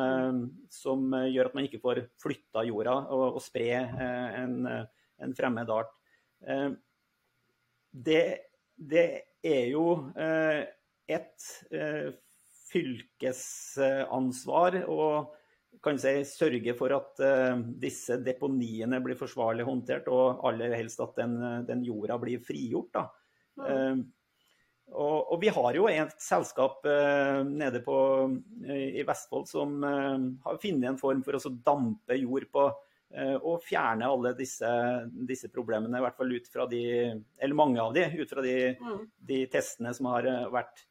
som, 0.67 1.15
gjør 1.23 1.53
at 1.53 1.55
man 1.55 1.69
ikke 1.69 1.79
får 1.85 2.03
flytta 2.19 2.65
jorda 2.67 2.97
og, 3.15 3.23
og 3.37 3.39
spre 3.45 3.69
en, 3.79 4.59
en 4.67 5.37
fremmed 5.39 5.71
art 5.71 5.95
det, 7.93 8.49
det 8.75 9.21
er 9.45 9.67
jo 9.69 10.09
eh, 10.17 10.65
et 11.13 11.69
eh, 11.73 12.13
fylkesansvar 12.73 14.83
å 14.89 15.29
kan 15.83 15.99
si, 15.99 16.23
sørge 16.29 16.73
for 16.77 16.93
at 16.95 17.19
uh, 17.25 17.57
disse 17.81 18.17
deponiene 18.23 19.01
blir 19.03 19.17
forsvarlig 19.19 19.63
håndtert, 19.67 20.07
og 20.07 20.39
aller 20.47 20.71
helst 20.77 20.99
at 21.03 21.15
den, 21.17 21.33
den 21.67 21.83
jorda 21.83 22.17
blir 22.21 22.39
frigjort. 22.45 22.95
Mm. 23.59 23.65
Uh, 23.65 23.97
og, 24.93 25.33
og, 25.33 25.41
vi 25.41 25.49
har 25.51 25.75
jo 25.75 25.87
et 25.89 26.21
selskap 26.21 26.85
eh, 26.85 27.43
nede 27.47 27.79
på, 27.81 28.29
i 28.69 29.03
Vestfold 29.07 29.47
som 29.49 29.81
har 29.81 30.59
funnet 30.61 30.89
en 30.91 30.99
form 30.99 31.23
for 31.25 31.33
å 31.39 31.41
dampe 31.65 32.13
jord 32.19 32.45
på 32.53 32.67
Eh, 32.67 32.73
og 33.45 33.61
fjerne 33.61 34.07
alle 34.09 34.33
disse, 34.37 34.69
disse, 35.29 35.49
problemene, 35.53 35.99
i 35.99 36.03
hvert 36.05 36.17
fall 36.17 36.33
ut 36.33 36.49
fra 36.49 36.65
de 36.69 36.81
Eller 37.13 37.57
mange 37.57 37.81
av 37.81 37.93
de, 37.93 38.07
ut 38.17 38.29
fra 38.29 38.41
de, 38.41 38.73
mm. 38.79 38.99
de 39.29 39.39
testene 39.53 39.93
som 39.93 40.09
har 40.09 40.27
eh, 40.29 40.49
vært. 40.53 40.85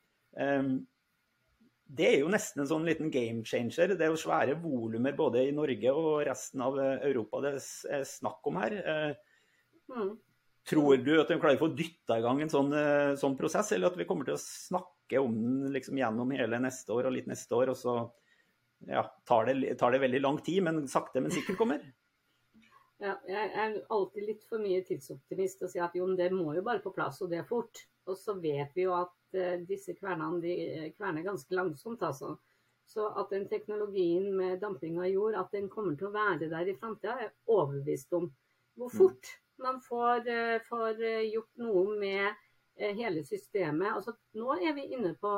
Det 1.92 2.06
er 2.08 2.20
jo 2.22 2.30
nesten 2.32 2.62
en 2.62 2.70
sånn 2.70 2.86
liten 2.88 3.10
game 3.12 3.42
changer. 3.44 3.96
Det 3.98 4.06
er 4.06 4.12
jo 4.14 4.20
svære 4.20 4.54
volumer 4.62 5.16
både 5.18 5.42
i 5.48 5.54
Norge 5.54 5.92
og 5.92 6.22
resten 6.28 6.62
av 6.64 6.78
eh, 6.80 7.08
Europa 7.10 7.42
det 7.44 7.56
er 7.58 8.06
snakk 8.08 8.46
om 8.48 8.60
her. 8.62 8.78
Mm. 9.90 10.14
Tror 10.70 11.02
du 11.02 11.12
at 11.18 11.28
de 11.28 11.40
klarer 11.42 11.58
å 11.58 11.64
få 11.64 11.72
dytta 11.74 12.20
i 12.20 12.24
gang 12.24 12.38
en 12.44 12.52
sånn, 12.52 12.70
sånn, 13.18 13.34
prosess, 13.36 13.74
eller 13.74 13.90
at 13.90 13.98
vi 13.98 14.06
kommer 14.06 14.28
til 14.28 14.36
å 14.36 14.40
snakke 14.40 15.18
om 15.18 15.34
den 15.34 15.72
liksom 15.74 15.98
gjennom 15.98 16.30
hele 16.38 16.62
neste 16.62 16.94
år 16.94 17.10
og 17.10 17.16
litt 17.16 17.26
neste 17.26 17.58
år, 17.58 17.74
og 17.74 17.80
så 17.80 17.96
ja, 18.86 19.02
tar, 19.26 19.50
det, 19.50 19.74
tar 19.78 19.94
det 19.94 20.00
veldig 20.02 20.20
lang 20.22 20.38
tid, 20.42 20.62
men 20.66 20.84
sakte, 20.90 21.20
men 21.22 21.34
sikkert 21.34 21.58
kommer? 21.58 21.82
Ja, 23.02 23.16
jeg 23.26 23.48
er 23.58 23.72
alltid 23.90 24.28
litt 24.28 24.44
for 24.46 24.62
mye 24.62 24.82
tidsoptimist 24.86 25.64
og 25.66 25.72
sier 25.72 25.88
at 25.88 25.96
jo, 25.98 26.06
det 26.14 26.28
må 26.30 26.52
jo 26.54 26.62
bare 26.62 26.82
på 26.84 26.92
plass, 26.94 27.18
og 27.24 27.32
det 27.32 27.40
er 27.40 27.48
fort. 27.48 27.80
Og 28.06 28.14
så 28.18 28.36
vet 28.38 28.70
vi 28.76 28.84
jo 28.84 28.94
at 28.94 29.14
uh, 29.34 29.64
disse 29.66 29.96
kvernene 29.98 30.38
de 30.42 30.90
kverner 30.94 31.26
ganske 31.26 31.56
langsomt, 31.58 32.02
altså. 32.06 32.36
Så 32.86 33.08
at 33.18 33.30
den 33.34 33.48
teknologien 33.50 34.28
med 34.36 34.60
damping 34.62 35.00
av 35.00 35.08
jord 35.10 35.38
at 35.38 35.50
den 35.54 35.68
kommer 35.72 35.96
til 35.98 36.10
å 36.10 36.14
være 36.14 36.50
der 36.50 36.70
i 36.70 36.76
framtida, 36.78 37.16
er 37.16 37.26
jeg 37.26 37.34
overbevist 37.50 38.14
om. 38.18 38.28
Hvor 38.78 38.92
mm. 38.92 38.96
fort 39.00 39.32
man 39.62 39.82
får, 39.82 40.28
uh, 40.30 40.58
får 40.68 41.02
gjort 41.32 41.66
noe 41.66 41.98
med 41.98 42.38
hele 42.82 43.20
systemet. 43.26 43.90
Altså, 43.92 44.14
nå 44.38 44.54
er 44.56 44.76
vi 44.78 44.86
inne 44.94 45.12
på 45.20 45.34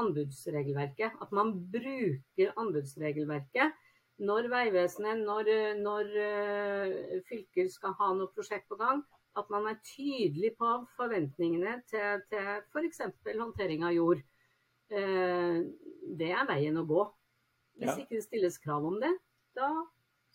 anbudsregelverket. 0.00 1.20
At 1.22 1.32
man 1.36 1.52
bruker 1.72 2.56
anbudsregelverket 2.56 3.76
når 4.18 4.48
Vegvesenet, 4.52 5.20
når, 5.26 5.50
når 5.80 6.14
uh, 6.16 7.18
fylker 7.28 7.68
skal 7.72 7.92
ha 7.98 8.12
noe 8.16 8.32
prosjekt 8.32 8.68
på 8.70 8.78
gang, 8.80 9.02
at 9.36 9.50
man 9.52 9.68
er 9.68 9.82
tydelig 9.84 10.54
på 10.56 10.70
forventningene 10.96 11.74
til, 11.90 12.22
til 12.30 12.48
f.eks. 12.72 13.02
håndtering 13.26 13.84
av 13.84 13.92
jord. 13.96 14.22
Uh, 14.92 15.66
det 16.16 16.32
er 16.32 16.48
veien 16.48 16.80
å 16.80 16.86
gå. 16.88 17.04
Hvis 17.76 17.92
ja. 17.92 17.98
ikke 18.00 18.16
det 18.16 18.24
stilles 18.24 18.58
krav 18.62 18.86
om 18.88 18.96
det, 19.02 19.12
da 19.56 19.68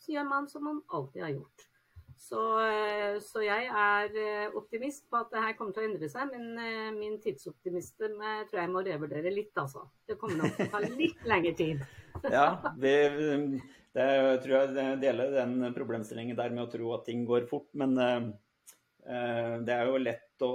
gjør 0.06 0.28
man 0.30 0.48
som 0.50 0.66
man 0.68 0.82
alltid 0.94 1.26
har 1.26 1.36
gjort. 1.40 1.71
Så, 2.22 2.38
uh, 2.38 3.18
så, 3.24 3.42
jeg 3.42 3.66
er 3.66 4.54
optimist 4.58 5.08
på 5.10 5.24
at 5.24 5.32
det 5.34 5.42
her 5.42 5.56
kommer 5.58 5.74
til 5.74 5.84
å 5.84 5.90
endre 5.90 6.10
seg, 6.12 6.30
men 6.30 6.96
min 7.00 7.18
tidsoptimisme 7.24 8.36
tror 8.52 8.62
jeg 8.62 8.72
må 8.72 8.84
revurdere 8.86 9.34
litt, 9.34 9.54
altså. 9.58 9.88
Det 10.06 10.20
kommer 10.22 10.44
nok 10.44 10.58
til 10.58 10.70
å 10.70 10.74
ta 10.76 10.84
litt 10.86 11.26
lengre 11.32 11.56
tid. 11.58 11.84
Ja, 12.30 12.60
vi, 12.78 12.92
det, 13.96 14.06
jeg 14.06 14.40
tror 14.44 14.54
jeg 14.54 14.98
deler 15.02 15.32
den 15.34 15.72
problemstillingen 15.74 16.38
der 16.38 16.52
med 16.54 16.68
å 16.68 16.70
tro 16.70 16.92
at 16.94 17.08
ting 17.08 17.24
går 17.26 17.48
fort. 17.50 17.70
Men 17.74 17.96
uh, 17.98 18.28
det 19.66 19.74
er 19.74 19.90
jo 19.90 20.02
lett 20.04 20.46
å 20.46 20.52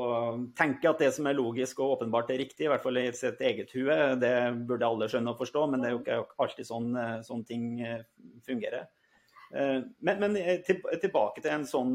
tenke 0.59 0.91
at 0.91 1.01
det 1.03 1.11
som 1.15 1.27
er 1.27 1.37
logisk 1.39 1.81
og 1.83 1.97
åpenbart 1.97 2.31
er 2.31 2.41
riktig, 2.43 2.67
i 2.67 2.71
hvert 2.71 2.85
fall 2.85 2.99
i 3.01 3.09
sitt 3.15 3.41
eget 3.43 3.73
hue, 3.75 3.97
det 4.21 4.35
burde 4.69 4.87
alle 4.87 5.09
skjønne 5.11 5.35
og 5.35 5.41
forstå, 5.43 5.65
men 5.73 5.83
det 5.83 5.91
er 5.91 5.97
jo 5.97 6.03
ikke 6.03 6.21
alltid 6.43 6.69
sånn, 6.69 6.89
eh, 6.99 7.19
sånn 7.27 7.45
ting 7.47 7.67
fungerer. 8.47 8.87
Uh, 9.55 9.85
men, 10.01 10.23
men 10.23 10.41
til, 10.67 10.81
tilbake 11.03 11.45
til 11.45 11.55
en 11.55 11.69
sånn 11.69 11.95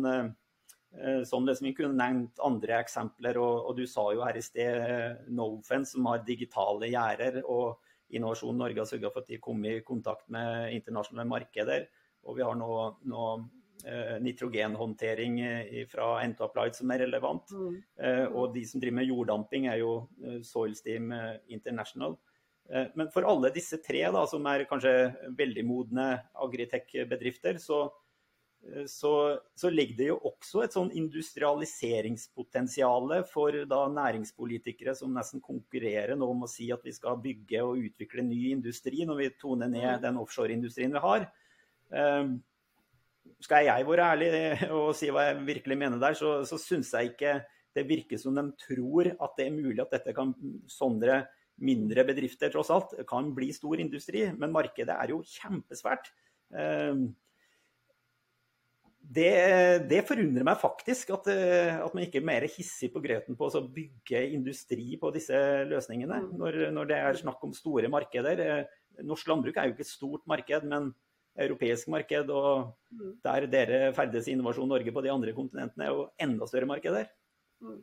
Eh, 0.91 1.21
sånn 1.23 1.45
det 1.47 1.55
som 1.55 1.67
Vi 1.69 1.75
kunne 1.75 1.95
nevnt 1.95 2.41
andre 2.43 2.81
eksempler, 2.81 3.39
og, 3.39 3.69
og 3.69 3.77
du 3.79 3.85
sa 3.87 4.09
jo 4.11 4.25
her 4.25 4.35
i 4.35 4.43
sted 4.43 4.81
Nofen 5.29 5.37
Nofence, 5.37 5.95
som 5.95 6.09
har 6.11 6.25
digitale 6.27 6.91
gjerder. 6.91 7.41
og 7.45 7.79
Innovasjon 8.11 8.57
Norge 8.59 8.81
har 8.81 8.89
sørga 8.89 9.11
for 9.13 9.23
at 9.23 9.31
de 9.31 9.39
kom 9.39 9.63
i 9.63 9.77
kontakt 9.87 10.27
med 10.35 10.73
internasjonale 10.75 11.29
markeder. 11.31 11.85
Og 12.27 12.35
vi 12.35 12.43
har 12.43 12.57
nå, 12.59 12.71
nå 13.07 13.27
eh, 13.87 14.17
nitrogenhåndtering 14.19 15.39
fra 15.93 16.09
Ento 16.25 16.43
Applied 16.43 16.75
som 16.75 16.91
er 16.91 17.05
relevant. 17.05 17.55
Mm. 17.55 17.77
Eh, 18.03 18.25
og 18.27 18.51
de 18.57 18.65
som 18.67 18.83
driver 18.83 18.99
med 18.99 19.07
jorddamping, 19.07 19.69
er 19.71 19.79
jo 19.79 19.93
eh, 20.25 20.41
Soilsteam 20.43 21.07
International. 21.47 22.19
Eh, 22.71 22.91
men 22.95 23.11
for 23.13 23.27
alle 23.27 23.51
disse 23.53 23.81
tre, 23.83 24.05
da, 24.13 24.23
som 24.29 24.45
er 24.51 24.67
kanskje 24.69 24.95
veldig 25.37 25.65
modne 25.67 26.07
agritech-bedrifter, 26.47 27.59
så 27.61 27.87
Eh, 28.61 28.85
så, 28.85 29.39
så, 29.55 29.69
ligger 29.69 29.97
det 29.97 30.05
jo 30.11 30.19
også 30.29 30.61
et 30.63 30.73
sånn 30.75 30.91
industrialiseringspotensial 30.97 33.23
for 33.29 33.51
da 33.69 33.87
næringspolitikere 33.91 34.95
som 34.97 35.13
nesten 35.15 35.41
konkurrerer 35.43 36.15
nå 36.17 36.25
om 36.33 36.43
å 36.45 36.51
si 36.51 36.71
at 36.73 36.83
vi 36.85 36.91
skal 36.95 37.23
bygge 37.23 37.63
og 37.65 37.77
utvikle 37.87 38.21
ny 38.27 38.41
industri 38.51 39.05
når 39.07 39.17
vi 39.23 39.37
toner 39.41 39.67
ned 39.71 39.93
mm. 39.97 40.01
den 40.05 40.19
offshoreindustrien 40.21 40.93
vi 40.93 41.05
har. 41.07 41.21
Um, 41.91 42.29
skal 43.41 43.65
jeg 43.65 43.87
være 43.87 44.09
ærlig 44.13 44.29
og 44.77 44.95
si 44.97 45.07
hva 45.11 45.21
jeg 45.29 45.47
virkelig 45.47 45.77
mener 45.77 45.97
der, 46.01 46.13
så, 46.17 46.29
så 46.47 46.57
syns 46.61 46.93
jeg 46.95 47.03
ikke 47.11 47.33
det 47.75 47.83
virker 47.87 48.17
som 48.19 48.35
de 48.35 48.43
tror 48.59 49.05
at 49.11 49.31
det 49.37 49.45
er 49.47 49.53
mulig 49.55 49.81
at 49.81 49.93
dette 49.95 50.13
kan 50.15 50.33
sånne 50.69 51.27
mindre 51.61 52.05
bedrifter 52.07 52.51
tross 52.53 52.71
alt 52.73 52.93
kan 53.09 53.31
bli 53.35 53.51
stor 53.55 53.81
industri. 53.81 54.25
Men 54.37 54.53
markedet 54.55 54.95
er 54.97 55.13
jo 55.13 55.21
kjempesvært. 55.37 56.11
Um, 56.51 57.11
det, 59.01 59.31
det, 59.89 60.03
forundrer 60.07 60.45
meg 60.45 60.59
faktisk 60.61 61.09
at, 61.17 61.27
eh, 61.33 61.73
at, 61.73 61.93
man 61.95 62.05
ikke 62.05 62.21
er 62.21 62.27
mer 62.27 62.45
hissig 62.47 62.91
på 62.93 63.01
grøten 63.03 63.35
på 63.35 63.49
å 63.49 63.63
bygge 63.73 64.21
industri 64.37 64.95
på 65.01 65.11
disse 65.15 65.37
løsningene, 65.67 66.21
mm. 66.27 66.35
når, 66.39 66.59
når, 66.75 66.91
det 66.91 66.99
er 66.99 67.19
snakk 67.19 67.41
om 67.43 67.55
store 67.55 67.89
markeder. 67.91 68.43
Eh, 68.45 69.01
norsk 69.07 69.31
landbruk 69.31 69.57
er 69.57 69.67
jo 69.67 69.75
ikke 69.75 69.87
et 69.87 69.91
stort 69.91 70.23
marked, 70.31 70.67
men 70.69 70.91
europeisk 71.43 71.89
marked. 71.91 72.31
Og 72.31 72.71
mm. 72.93 73.17
der 73.25 73.49
dere 73.51 73.81
ferdes 73.97 74.29
i 74.29 74.35
Innovasjon 74.37 74.71
Norge 74.71 74.95
på 74.95 75.03
de 75.03 75.11
andre 75.11 75.35
kontinentene, 75.35 75.89
er 75.89 75.97
jo 75.97 76.07
enda 76.21 76.47
større 76.47 76.69
markeder. 76.69 77.11
Mm. 77.65 77.81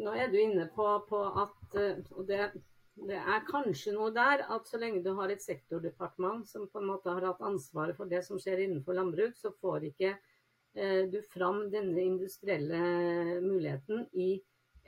Nå 0.00 0.14
er 0.14 0.32
du 0.32 0.40
inne 0.40 0.66
på, 0.72 0.86
på 1.08 1.20
at 1.40 1.76
og 2.12 2.24
det, 2.28 2.50
det, 3.08 3.18
er 3.18 3.46
kanskje 3.48 3.94
noe 3.96 4.10
der 4.14 4.44
at 4.52 4.68
så 4.68 4.80
lenge 4.80 5.02
du 5.04 5.12
har 5.18 5.32
et 5.32 5.42
sektordepartement 5.44 6.48
som 6.48 6.66
på 6.70 6.80
en 6.80 6.90
måte 6.90 7.12
har 7.12 7.24
hatt 7.28 7.42
ansvaret 7.46 7.96
for 7.96 8.10
det 8.10 8.22
som 8.26 8.40
skjer 8.40 8.64
innenfor 8.66 8.98
landbruk, 8.98 9.36
så 9.38 9.52
får 9.60 9.88
ikke 9.90 10.10
eh, 10.12 11.06
du 11.12 11.20
fram 11.32 11.64
denne 11.72 12.02
industrielle 12.02 13.40
muligheten 13.44 14.06
i 14.12 14.34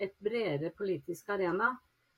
et 0.03 0.15
bredere 0.23 0.73
politisk 0.77 1.31
arena. 1.35 1.73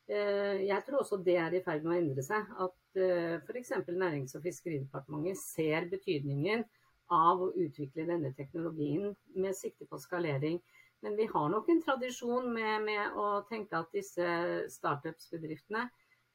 Eh, 0.08 0.64
jeg 0.68 0.84
tror 0.86 1.02
også 1.02 1.20
det 1.24 1.36
er 1.40 1.56
i 1.56 1.62
ferd 1.64 1.84
med 1.84 1.94
å 1.94 2.00
endre 2.02 2.24
seg. 2.24 2.48
At 2.66 3.00
eh, 3.00 3.36
f.eks. 3.40 3.74
Nærings- 3.88 4.36
og 4.38 4.44
fiskeridepartementet 4.44 5.40
ser 5.40 5.88
betydningen 5.92 6.64
av 7.12 7.42
å 7.44 7.52
utvikle 7.60 8.06
denne 8.08 8.32
teknologien 8.36 9.12
med 9.36 9.56
sikte 9.56 9.88
på 9.88 10.00
skalering. 10.00 10.60
Men 11.04 11.16
vi 11.16 11.26
har 11.26 11.48
nok 11.52 11.68
en 11.68 11.82
tradisjon 11.84 12.46
med, 12.54 12.86
med 12.86 13.16
å 13.20 13.42
tenke 13.44 13.76
at 13.76 13.90
disse 13.92 14.24
startups-bedriftene 14.72 15.82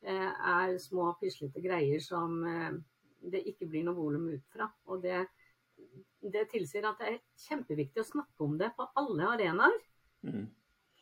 eh, 0.05 0.27
er 0.29 0.75
små, 0.77 1.07
pislete 1.17 1.63
greier 1.63 2.03
som 2.05 2.35
eh, 2.45 2.75
det 3.33 3.41
ikke 3.49 3.65
blir 3.71 3.87
noe 3.87 3.97
volum 3.97 4.27
ut 4.29 4.43
fra. 4.53 4.67
Og 4.93 5.01
det, 5.01 5.23
det, 6.21 6.45
tilsier 6.51 6.85
at 6.85 7.01
det 7.01 7.15
er 7.15 7.17
kjempeviktig 7.47 8.03
å 8.03 8.09
snakke 8.11 8.45
om 8.45 8.59
det 8.61 8.69
på 8.77 8.85
alle 9.01 9.31
arenaer. 9.31 9.79
Mm. 10.21 10.45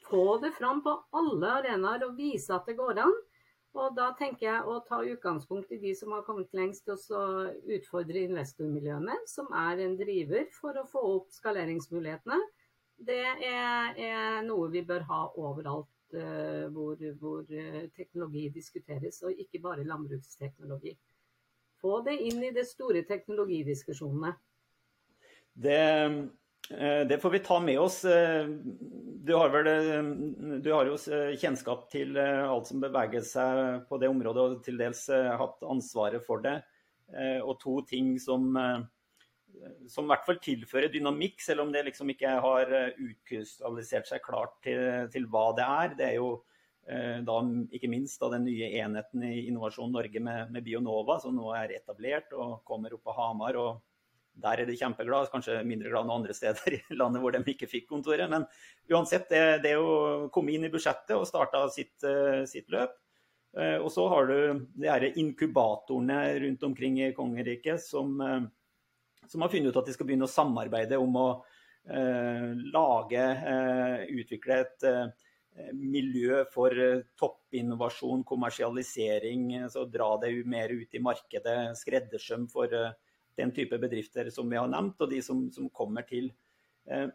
Få 0.07 0.37
det 0.39 0.53
fram 0.55 0.79
på 0.85 0.93
alle 1.19 1.49
arenaer 1.59 2.05
og 2.07 2.15
vise 2.15 2.55
at 2.55 2.69
det 2.71 2.77
går 2.79 3.01
an. 3.03 3.17
Og 3.75 3.97
da 3.97 4.13
tenker 4.15 4.47
jeg 4.47 4.61
å 4.63 4.77
ta 4.87 5.01
utgangspunkt 5.03 5.75
i 5.75 5.81
de 5.81 5.91
som 5.93 6.15
har 6.15 6.23
kommet 6.23 6.55
lengst, 6.55 6.87
og 6.87 7.03
så 7.03 7.19
utfordre 7.67 8.23
investormiljøene, 8.29 9.19
som 9.27 9.51
er 9.51 9.83
en 9.83 9.99
driver 9.99 10.47
for 10.55 10.79
å 10.79 10.87
få 10.87 11.03
opp 11.17 11.35
skaleringsmulighetene 11.35 12.39
det 12.97 13.19
er, 13.21 13.93
er, 13.93 14.39
noe 14.45 14.71
vi 14.73 14.81
bør 14.85 15.05
ha 15.09 15.19
overalt 15.37 15.89
uh, 16.17 16.65
hvor, 16.73 16.97
hvor 17.19 17.43
uh, 17.45 17.83
teknologi 17.97 18.47
diskuteres, 18.55 19.21
og 19.23 19.37
ikke 19.37 19.61
bare 19.63 19.85
landbruksteknologi. 19.87 20.95
Få 21.77 22.01
det 22.07 22.17
inn 22.25 22.41
i 22.41 22.51
de 22.55 22.65
store 22.65 23.03
teknologidiskusjonene. 23.05 24.33
Det, 25.53 25.83
uh, 26.73 27.03
det 27.09 27.19
får 27.21 27.35
vi 27.35 27.43
ta 27.45 27.59
med 27.61 27.79
oss. 27.83 28.01
Du 28.01 29.33
har, 29.35 29.53
vel, 29.53 30.59
du 30.63 30.71
har 30.73 30.89
jo 30.89 30.97
kjennskap 31.37 31.85
til 31.93 32.17
alt 32.17 32.69
som 32.69 32.81
beveger 32.81 33.23
seg 33.25 33.87
på 33.89 34.01
det 34.01 34.09
området, 34.09 34.43
og 34.57 34.65
til 34.65 34.81
dels 34.81 35.05
hatt 35.11 35.63
ansvaret 35.69 36.25
for 36.25 36.41
det. 36.43 36.59
Og 37.43 37.53
to 37.61 37.77
ting 37.87 38.17
som 38.19 38.49
som 39.89 40.05
i 40.05 40.11
hvert 40.11 40.27
fall 40.27 40.39
tilfører 40.43 40.91
dynamikk, 40.91 41.41
selv 41.43 41.65
om 41.65 41.71
det 41.73 41.85
liksom 41.87 42.11
ikke 42.13 42.37
har 42.43 42.73
eh, 42.75 43.01
utkrystallisert 43.09 44.09
seg 44.09 44.23
klart 44.25 44.57
til, 44.65 44.79
til 45.13 45.27
hva 45.31 45.49
det 45.57 45.65
er. 45.65 45.97
Det 45.99 46.07
er 46.09 46.15
jo 46.17 46.29
eh, 46.89 47.19
da 47.27 47.39
ikke 47.75 47.91
minst 47.91 48.21
da 48.21 48.31
den 48.33 48.47
nye 48.47 48.71
enheten 48.81 49.25
i 49.27 49.47
Innovasjon 49.47 49.93
Norge 49.93 50.23
med, 50.23 50.53
med, 50.53 50.65
Bionova, 50.65 51.19
som 51.23 51.35
nå 51.35 51.51
er 51.57 51.77
etablert 51.77 52.33
og 52.37 52.59
kommer 52.67 52.95
opp 52.95 53.05
på 53.07 53.15
Hamar. 53.17 53.59
og 53.61 53.81
Der 54.43 54.63
er 54.63 54.69
de 54.69 54.77
kjempeglade, 54.79 55.31
kanskje 55.33 55.61
mindre 55.67 55.93
glad 55.93 56.07
enn 56.07 56.15
andre 56.19 56.37
steder 56.37 56.79
i 56.79 56.99
landet 56.99 57.23
hvor 57.23 57.35
de 57.35 57.43
ikke 57.55 57.71
fikk 57.71 57.89
kontoret. 57.93 58.27
Men 58.31 58.47
uansett, 58.91 59.29
det, 59.31 59.63
det 59.65 59.77
å 59.79 60.27
komme 60.33 60.55
inn 60.55 60.67
i 60.67 60.73
budsjettet 60.73 61.15
og 61.17 61.27
starte 61.29 61.63
sitt, 61.75 61.97
eh, 62.07 62.45
sitt 62.49 62.71
løp. 62.73 62.95
Og 63.57 63.87
så 63.89 64.03
har 64.11 64.27
du 64.29 64.65
de 64.77 64.85
her 64.85 65.01
inkubatorene 65.17 66.17
rundt 66.43 66.65
omkring 66.67 66.99
i 67.01 67.07
kongeriket 67.15 67.81
som 67.81 68.19
som 69.31 69.43
har 69.43 69.51
funnet 69.53 69.71
ut 69.71 69.79
at 69.79 69.87
de 69.87 69.95
skal 69.95 70.07
begynne 70.09 70.27
å 70.27 70.31
samarbeide 70.31 70.99
om 71.01 71.15
å 71.19 71.27
eh, 71.89 72.51
lage, 72.73 73.23
eh, 73.53 74.05
utvikle 74.19 74.61
et 74.63 74.87
eh, 74.87 75.07
miljø 75.73 76.43
for 76.53 76.73
eh, 76.73 77.03
toppinnovasjon, 77.19 78.23
kommersialisering. 78.27 79.49
Så 79.73 79.85
dra 79.91 80.13
det 80.21 80.33
mer 80.49 80.73
ut 80.73 80.95
i 80.95 81.03
markedet, 81.03 81.59
skreddersøm 81.79 82.47
for 82.51 82.73
eh, 82.73 82.93
den 83.37 83.53
type 83.53 83.77
bedrifter 83.81 84.31
som 84.33 84.49
vi 84.49 84.59
har 84.59 84.69
nevnt, 84.71 85.01
og 85.01 85.11
de 85.11 85.21
som, 85.25 85.47
som 85.53 85.69
kommer 85.69 86.07
til. 86.07 86.31
Eh, 86.89 87.09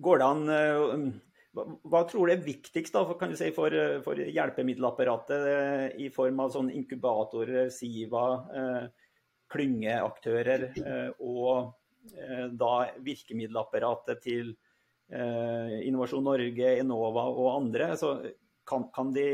går 0.00 0.20
det 0.20 0.26
an 0.26 1.20
hva, 1.50 2.04
tror 2.06 2.28
du 2.28 2.32
er 2.34 2.42
viktigst 2.44 2.94
da, 2.94 3.02
for, 3.08 3.34
si, 3.38 3.50
for, 3.54 3.74
for 4.04 4.20
hjelpemiddelapparatet 4.20 5.96
i 5.98 6.06
form 6.14 6.42
av 6.44 6.52
sånn 6.54 6.70
inkubatorer, 6.70 7.72
Siva, 7.74 8.26
eh, 8.54 8.99
klyngeaktører 9.50 10.68
eh, 10.70 11.10
og 11.18 11.72
eh, 12.14 12.46
da 12.58 12.72
virkemiddelapparatet 13.04 14.22
til 14.24 14.54
eh, 15.10 15.76
Innovasjon 15.88 16.24
Norge, 16.26 16.72
Enova 16.80 17.26
og 17.32 17.50
andre, 17.56 17.92
så 18.00 18.14
kan, 18.68 18.88
kan, 18.94 19.12
de, 19.16 19.26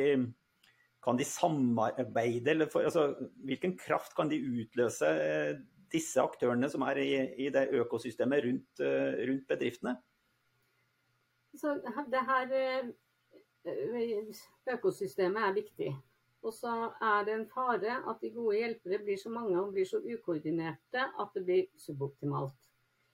kan 1.04 1.20
de, 1.20 1.28
samarbeide? 1.28 2.58
For, 2.72 2.88
altså, 2.88 3.08
hvilken 3.44 3.76
kraft 3.80 4.16
kan 4.16 4.32
de 4.32 4.40
utløse 4.40 5.12
disse 5.92 6.20
aktørene 6.20 6.68
som 6.72 6.82
er 6.88 7.00
i, 7.02 7.10
i 7.46 7.50
det 7.54 7.68
økosystemet 7.78 8.44
rundt, 8.46 8.84
rundt 9.28 9.46
bedriftene? 9.48 9.94
Så 11.56 11.78
det 12.12 12.20
her 12.26 12.50
økosystemet 14.74 15.44
er 15.44 15.54
viktig. 15.56 15.94
Og 16.46 16.54
så 16.54 16.72
er 17.02 17.26
det 17.26 17.34
en 17.34 17.48
fare 17.50 17.98
at 18.06 18.22
de 18.22 18.30
gode 18.30 18.60
hjelpere 18.60 19.02
blir 19.02 19.18
så 19.18 19.32
mange 19.34 19.58
og 19.58 19.72
blir 19.74 19.88
så 19.88 19.98
ukoordinerte 19.98 21.08
at 21.18 21.34
det 21.34 21.42
blir 21.48 21.66
suboptimalt. 21.82 22.56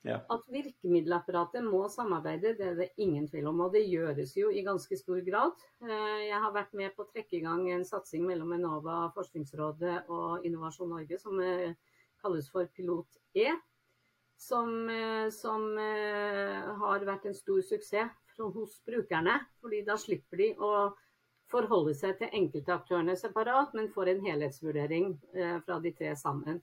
Ja. 0.03 0.17
At 0.35 0.43
virkemiddelapparatet 0.51 1.63
må 1.63 1.85
samarbeide, 1.91 2.57
det 2.59 2.67
er 2.67 2.79
det 2.81 2.89
ingen 3.01 3.29
tvil 3.31 3.47
om. 3.53 3.61
Og 3.63 3.75
det 3.77 3.85
gjøres 3.87 4.35
jo 4.35 4.51
i 4.51 4.65
ganske 4.67 4.99
stor 4.99 5.21
grad. 5.27 5.63
Eh, 5.85 6.23
jeg 6.27 6.41
har 6.45 6.55
vært 6.55 6.73
med 6.79 6.95
på 6.97 7.05
å 7.05 7.11
trekke 7.11 7.39
i 7.39 7.43
gang 7.45 7.69
en 7.71 7.87
satsing 7.87 8.27
mellom 8.27 8.51
Enova, 8.57 9.05
Forskningsrådet 9.15 10.11
og 10.11 10.49
Innovasjon 10.49 10.91
Norge 10.91 11.21
som 11.23 11.39
eh, 11.41 11.77
kalles 12.23 12.51
for 12.51 12.67
Pilot 12.75 13.21
E. 13.39 13.53
Som, 14.43 14.75
eh, 14.91 15.29
som 15.31 15.69
har 15.79 17.07
vært 17.07 17.29
en 17.31 17.39
stor 17.39 17.63
suksess 17.63 18.19
hos 18.43 18.81
brukerne. 18.83 19.39
fordi 19.63 19.85
da 19.87 19.95
slipper 19.95 20.41
de 20.41 20.49
å 20.59 20.73
forholde 21.53 21.95
seg 21.97 22.17
til 22.19 22.33
enkeltaktørene 22.41 23.15
separat, 23.19 23.75
men 23.77 23.93
får 23.93 24.13
en 24.13 24.25
helhetsvurdering 24.25 25.13
eh, 25.37 25.59
fra 25.67 25.79
de 25.85 25.93
tre 25.97 26.15
sammen. 26.19 26.61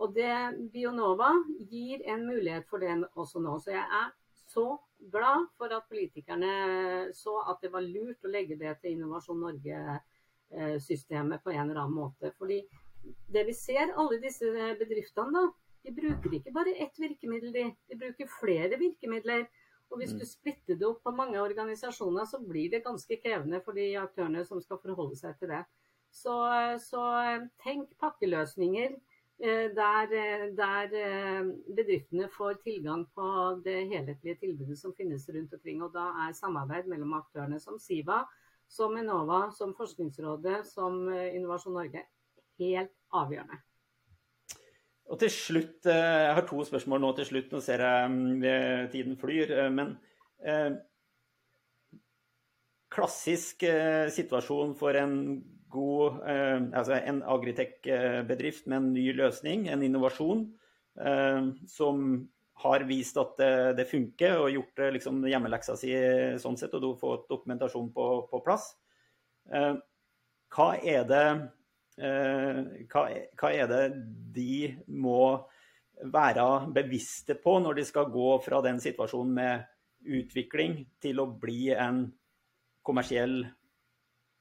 Og 0.00 0.14
det, 0.16 0.32
Bionova 0.72 1.32
gir 1.68 2.00
en 2.08 2.24
mulighet 2.28 2.68
for 2.70 2.80
det 2.80 2.94
også 3.20 3.42
nå. 3.44 3.58
Så 3.60 3.74
jeg 3.74 3.84
er 3.84 4.08
så 4.48 4.78
glad 5.12 5.50
for 5.58 5.72
at 5.76 5.88
politikerne 5.90 6.52
så 7.16 7.34
at 7.50 7.60
det 7.62 7.72
var 7.72 7.84
lurt 7.84 8.24
å 8.24 8.32
legge 8.32 8.56
det 8.60 8.72
til 8.80 8.96
Innovasjon 8.96 9.42
Norge-systemet 9.44 11.44
på 11.44 11.52
en 11.52 11.66
eller 11.66 11.82
annen 11.82 12.00
måte. 12.00 12.32
Fordi 12.38 12.62
det 13.32 13.44
vi 13.48 13.54
ser, 13.56 13.92
alle 13.96 14.20
disse 14.22 14.48
bedriftene, 14.80 15.30
da, 15.36 15.44
de 15.84 15.92
bruker 15.96 16.36
ikke 16.36 16.52
bare 16.52 16.76
ett 16.84 16.98
virkemiddel, 17.00 17.52
de. 17.54 17.64
De 17.88 17.98
bruker 18.00 18.28
flere 18.40 18.76
virkemidler. 18.80 19.46
Og 19.90 19.98
hvis 19.98 20.14
du 20.14 20.24
splitter 20.26 20.78
det 20.78 20.86
opp 20.86 21.02
på 21.02 21.12
mange 21.14 21.40
organisasjoner, 21.42 22.26
så 22.30 22.38
blir 22.42 22.70
det 22.70 22.84
ganske 22.84 23.16
krevende 23.22 23.60
for 23.64 23.76
de 23.76 23.88
aktørene 23.98 24.44
som 24.46 24.60
skal 24.62 24.78
forholde 24.82 25.18
seg 25.18 25.38
til 25.40 25.50
det. 25.50 25.62
Så, 26.14 26.34
så 26.82 27.02
tenk 27.62 27.90
pakkeløsninger 28.02 28.94
eh, 28.94 29.66
der, 29.74 30.14
der, 30.58 30.94
bedriftene 31.76 32.30
får 32.34 32.60
tilgang 32.64 33.04
på 33.14 33.30
det 33.64 33.78
helhetlige 33.92 34.38
tilbudet 34.42 34.78
som 34.78 34.94
finnes 34.98 35.26
rundt 35.30 35.54
omkring. 35.58 35.82
Og 35.86 35.94
da 35.94 36.06
er 36.26 36.38
samarbeid 36.38 36.90
mellom 36.90 37.16
aktørene 37.18 37.58
som 37.62 37.78
Siva, 37.82 38.22
som 38.70 38.94
Enova, 38.98 39.48
som 39.54 39.74
Forskningsrådet, 39.78 40.62
som 40.70 41.02
Innovasjon 41.10 41.74
Norge 41.78 42.06
helt 42.62 42.94
avgjørende. 43.10 43.58
Og 45.10 45.18
til 45.18 45.30
slutt, 45.30 45.86
eh, 45.86 46.26
Jeg 46.26 46.34
har 46.34 46.46
to 46.46 46.64
spørsmål 46.64 47.00
nå 47.00 47.12
til 47.16 47.26
slutt. 47.26 47.52
Nå 47.52 47.60
ser 47.60 47.82
jeg 47.82 48.10
mm, 48.10 48.90
tiden 48.92 49.16
flyr. 49.18 49.50
Eh, 49.58 49.70
men 49.70 49.96
eh, 50.46 50.70
klassisk 52.90 53.62
eh, 53.62 54.10
situasjon 54.10 54.76
for 54.78 54.94
en 54.98 55.16
god 55.70 56.22
eh, 56.26 56.62
altså 56.74 56.98
en 56.98 57.22
agritech-bedrift 57.22 58.66
med 58.66 58.76
en 58.76 58.92
ny 58.92 59.12
løsning, 59.14 59.68
en 59.68 59.82
innovasjon, 59.82 60.48
eh, 60.98 61.42
som 61.66 62.28
har 62.60 62.84
vist 62.84 63.16
at 63.16 63.38
det, 63.76 63.86
funker 63.88 64.36
og 64.36 64.50
gjort 64.52 64.82
liksom, 64.92 65.22
hjemmeleksa 65.24 65.78
si 65.80 65.94
sånn 66.42 66.58
sett, 66.60 66.74
og 66.76 66.82
du 66.82 66.88
har 66.90 66.98
fått 67.00 67.30
dokumentasjon 67.30 67.88
på, 67.94 68.08
på 68.28 68.40
plass. 68.44 68.74
hva 69.48 70.66
er 70.84 71.06
det 71.08 71.24
Eh, 71.30 71.59
hva, 71.96 73.02
hva 73.36 73.50
er 73.52 73.66
det 73.70 73.80
de 74.34 74.70
må 74.86 75.22
være 76.00 76.46
bevisste 76.72 77.36
på 77.40 77.58
når 77.60 77.80
de 77.80 77.84
skal 77.88 78.10
gå 78.12 78.30
fra 78.44 78.60
den 78.64 78.80
situasjonen 78.80 79.34
med 79.36 79.66
utvikling 80.20 80.78
til 81.02 81.20
å 81.20 81.28
bli 81.40 81.70
en 81.74 82.06
kommersiell 82.86 83.42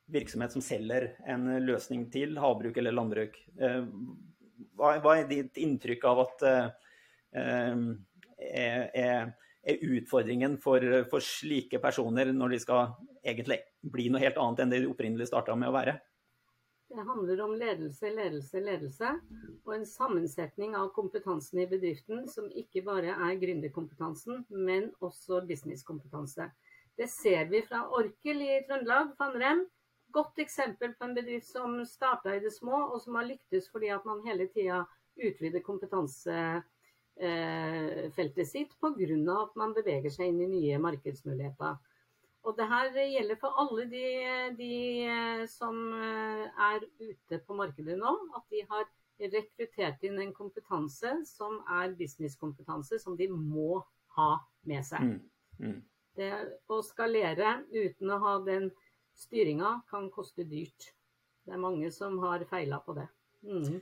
virksomhet 0.10 0.56
som 0.56 0.64
selger 0.64 1.12
en 1.30 1.46
løsning 1.66 2.08
til 2.14 2.38
havbruk 2.42 2.78
eller 2.80 2.96
landbruk. 2.96 3.36
Eh, 3.60 3.84
hva, 4.80 5.16
er 5.16 5.28
ditt 5.30 5.60
inntrykk 5.62 6.08
av 6.10 6.24
at 6.24 6.46
eh, 6.48 6.70
er 8.40 9.78
utfordringen 9.86 10.56
for, 10.64 10.84
for, 11.12 11.22
slike 11.22 11.82
personer 11.84 12.32
når 12.34 12.56
de 12.56 12.60
skal 12.64 12.94
egentlig 13.22 13.60
bli 13.84 14.08
noe 14.10 14.24
helt 14.24 14.40
annet 14.40 14.64
enn 14.64 14.72
det 14.74 14.80
de 14.86 14.90
opprinnelig 14.90 15.30
starta 15.30 15.56
med 15.60 15.70
å 15.70 15.76
være? 15.76 16.00
Det 16.90 17.04
handler 17.06 17.42
om 17.42 17.52
ledelse, 17.54 18.10
ledelse, 18.10 18.60
ledelse. 18.66 19.10
Og 19.66 19.76
en 19.76 19.86
sammensetning 19.86 20.74
av 20.76 20.90
kompetansen 20.96 21.62
i 21.62 21.68
bedriften 21.70 22.24
som 22.32 22.48
ikke 22.50 22.82
bare 22.88 23.14
er 23.14 23.38
gründerkompetansen, 23.42 24.46
men 24.50 24.90
også 25.06 25.44
businesskompetanse. 25.50 26.50
Det 26.98 27.08
ser 27.14 27.46
vi 27.52 27.62
fra 27.68 27.84
Orkel 27.96 28.42
i 28.42 28.56
Trøndelag, 28.68 29.14
Fannrem. 29.20 29.62
Godt 30.12 30.42
eksempel 30.42 30.96
på 30.98 31.06
en 31.06 31.14
bedrift 31.16 31.48
som 31.52 31.78
starta 31.86 32.34
i 32.36 32.42
det 32.42 32.54
små, 32.56 32.82
og 32.90 32.98
som 33.04 33.16
har 33.20 33.30
lyktes 33.30 33.70
fordi 33.70 33.94
at 33.94 34.06
man 34.10 34.26
hele 34.26 34.50
tida 34.50 34.82
utvider 35.20 35.62
kompetansefeltet 35.62 36.64
eh, 38.42 38.50
sitt 38.50 38.74
pga. 38.82 38.98
at 39.44 39.56
man 39.56 39.78
beveger 39.78 40.10
seg 40.10 40.26
inn 40.34 40.42
i 40.42 40.54
nye 40.56 40.82
markedsmuligheter. 40.82 41.78
Og 42.48 42.56
det 42.56 42.68
her 42.72 42.90
gjelder 42.96 43.38
for 43.40 43.58
alle 43.60 43.86
de, 43.92 44.06
de, 44.58 44.74
eh, 45.12 45.44
som 45.52 45.76
eh, 45.94 46.46
er 46.70 46.86
ute 47.02 47.40
på 47.46 47.58
markedet 47.58 47.98
nå. 48.00 48.14
At 48.38 48.46
de 48.54 48.64
har 48.70 48.88
rekruttert 49.20 50.04
inn 50.08 50.20
en 50.24 50.34
kompetanse 50.36 51.18
som 51.28 51.60
er 51.82 51.96
businesskompetanse, 52.00 53.02
som 53.04 53.18
de 53.20 53.28
må 53.34 53.82
ha 54.16 54.32
med 54.70 54.86
seg. 54.88 55.04
Mm. 55.04 55.18
Mm. 55.60 55.80
Det 56.20 56.32
å 56.72 56.80
skalere 56.84 57.60
uten 57.74 58.16
å 58.16 58.20
ha 58.24 58.38
den 58.46 58.70
styringa 59.20 59.82
kan 59.92 60.08
koste 60.12 60.48
dyrt. 60.48 60.94
Det 61.44 61.56
er 61.56 61.62
mange 61.62 61.92
som 61.92 62.16
har 62.24 62.46
feila 62.48 62.80
på 62.86 62.96
det. 62.96 63.10
Mm. 63.44 63.82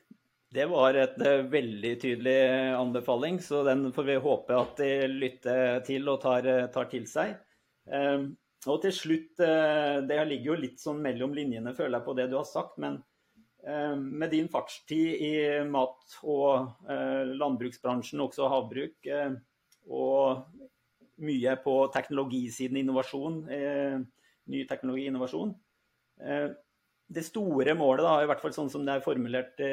Det 0.54 0.66
var 0.72 0.98
et 0.98 1.18
uh, 1.22 1.46
veldig 1.52 1.94
tydelig 2.02 2.38
anbefaling, 2.78 3.38
så 3.44 3.62
den 3.68 3.92
får 3.94 4.10
vi 4.10 4.20
håpe 4.24 4.58
at 4.58 4.78
de 4.82 4.92
lytter 5.12 5.82
til 5.86 6.08
og 6.10 6.22
tar, 6.24 6.48
tar 6.74 6.90
til 6.90 7.06
seg. 7.10 7.36
Um, 7.86 8.32
og 8.66 8.82
til 8.82 8.94
slutt, 8.96 9.40
eh, 9.44 10.00
det 10.08 10.18
ligger 10.26 10.54
jo 10.54 10.62
litt 10.64 10.82
sånn 10.82 11.02
mellom 11.04 11.36
linjene, 11.38 11.76
føler 11.78 12.00
jeg, 12.00 12.06
på 12.08 12.16
det 12.18 12.26
du 12.32 12.38
har 12.40 12.48
sagt. 12.50 12.80
Men 12.82 12.98
eh, 13.62 13.94
med 13.96 14.34
din 14.34 14.50
fartstid 14.50 15.22
i 15.22 15.34
mat- 15.70 16.18
og 16.24 16.90
eh, 16.90 17.30
landbruksbransjen, 17.38 18.24
også 18.24 18.50
havbruk, 18.52 19.12
og 19.88 20.66
mye 21.24 21.54
på 21.64 21.76
teknologisiden 21.94 22.82
innovasjon, 22.82 23.38
ny 23.48 24.64
teknologi 24.68 25.06
innovasjon. 25.08 25.54
Det 27.08 27.24
store 27.24 27.74
målet, 27.80 28.04
da, 28.04 28.18
i 28.20 28.28
hvert 28.28 28.44
fall 28.44 28.54
sånn 28.54 28.70
som 28.70 28.84
det 28.86 28.98
er 28.98 29.06
formulert 29.06 29.64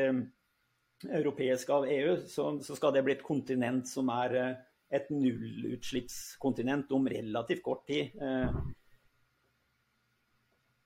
europeisk 1.11 1.73
av 1.75 1.89
EU, 1.91 2.15
så, 2.31 2.47
skal 2.63 2.95
det 2.95 3.03
bli 3.05 3.17
et 3.19 3.27
kontinent 3.27 3.91
som 3.91 4.09
er 4.15 4.55
et 4.95 5.11
nullutslippskontinent 5.11 6.93
om 6.95 7.07
relativt 7.11 7.63
kort 7.65 7.85
tid. 7.89 8.15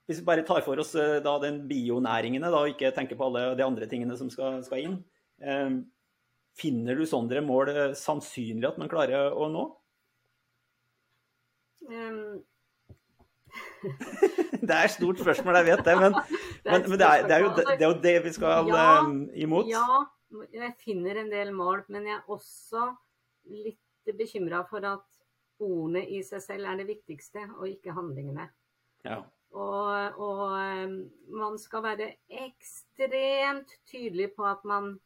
Hvis 0.08 0.22
vi 0.22 0.24
bare 0.24 0.44
tar 0.48 0.64
for 0.64 0.80
oss 0.80 0.94
eh, 0.96 1.18
da, 1.20 1.34
den 1.42 1.60
bionæringene, 1.68 2.48
da, 2.48 2.62
og 2.64 2.72
ikke 2.72 2.94
tenker 2.96 3.18
på 3.18 3.26
alle 3.28 3.50
de 3.58 3.64
andre 3.64 3.88
tingene 3.90 4.14
som 4.16 4.30
skal, 4.32 4.62
skal 4.64 4.86
inn, 4.86 4.94
eh, 5.44 5.74
finner 6.56 6.96
du 6.96 7.04
sånne 7.06 7.42
mål 7.44 7.72
eh, 7.74 7.96
sannsynlig 7.98 8.70
at 8.70 8.78
man 8.80 8.88
klarer 8.88 9.36
å 9.36 9.50
nå? 9.52 9.64
Um... 11.92 12.38
det 14.64 14.72
er 14.72 14.86
et 14.86 14.94
stort 14.94 15.20
spørsmål, 15.20 15.60
jeg 15.60 15.68
vet 15.74 15.84
det, 15.84 15.98
men, 16.00 16.16
det, 16.64 16.72
er, 16.72 17.28
det, 17.28 17.36
er 17.36 17.44
jo, 17.44 17.52
det, 17.58 17.66
er, 17.74 17.84
jo, 17.84 17.92
det 18.08 18.16
vi 18.24 18.32
skal 18.38 18.72
ja, 18.72 18.86
imot. 19.44 19.68
Ja, 19.68 20.00
jeg 20.56 20.72
finner 20.80 21.20
en 21.20 21.28
del 21.34 21.52
mål, 21.52 21.84
men 21.92 22.08
jeg 22.08 22.16
er 22.16 22.32
også 22.32 22.86
litt 23.52 23.82
bekymra 24.16 24.62
for 24.68 24.84
at 24.86 25.04
ordene 25.58 26.04
i 26.06 26.22
seg 26.26 26.42
selv 26.44 26.70
er 26.70 26.78
det 26.80 26.88
viktigste, 26.88 27.42
og 27.58 27.68
ikke 27.68 27.96
handlingene. 27.96 28.46
Ja. 29.04 29.22
Og, 29.56 30.18
og, 30.20 30.92
man 31.32 31.56
skal 31.60 31.84
være 31.86 32.08
ekstremt 32.28 33.72
tydelig 33.88 34.32
på 34.36 34.44
at 34.46 34.64
man 34.68 34.98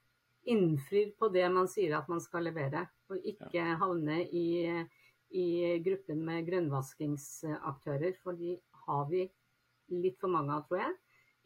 innfrir 0.51 1.13
på 1.19 1.29
det 1.31 1.47
man 1.55 1.69
sier 1.71 1.95
at 1.99 2.09
man 2.11 2.21
skal 2.21 2.49
levere. 2.49 2.87
Og 3.13 3.23
ikke 3.29 3.63
havne 3.79 4.23
i, 4.27 4.67
i 5.31 5.47
gruppen 5.85 6.25
med 6.27 6.49
grønnvaskingsaktører, 6.49 8.19
for 8.23 8.39
de 8.39 8.57
har 8.89 9.07
vi 9.11 9.29
litt 9.93 10.19
for 10.21 10.33
mange 10.33 10.55
av, 10.57 10.67
tror 10.67 10.83
jeg. 10.83 10.99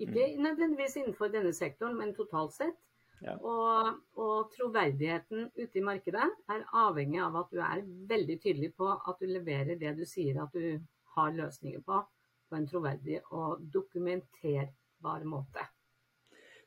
Ikke 0.06 0.26
mm. 0.32 0.42
nødvendigvis 0.44 0.98
innenfor 1.00 1.32
denne 1.32 1.52
sektoren, 1.56 1.96
men 1.98 2.14
totalt 2.16 2.54
sett. 2.56 2.78
Ja. 3.24 3.36
Og, 3.40 3.94
og, 4.20 4.50
troverdigheten 4.52 5.48
ute 5.56 5.80
i 5.80 5.84
markedet 5.84 6.26
er 6.52 6.66
avhengig 6.76 7.22
av 7.24 7.38
at 7.40 7.54
du 7.54 7.62
er 7.64 7.84
veldig 8.10 8.36
tydelig 8.42 8.74
på 8.76 8.90
at 8.92 9.22
du 9.22 9.30
leverer 9.30 9.80
det 9.80 9.94
du 9.96 10.04
sier 10.08 10.42
at 10.42 10.52
du 10.52 10.76
har 11.16 11.32
løsninger 11.36 11.80
på 11.86 12.02
på 12.46 12.54
en 12.54 12.66
troverdig 12.70 13.16
og 13.34 13.62
dokumenterbar 13.74 15.24
måte. 15.26 15.64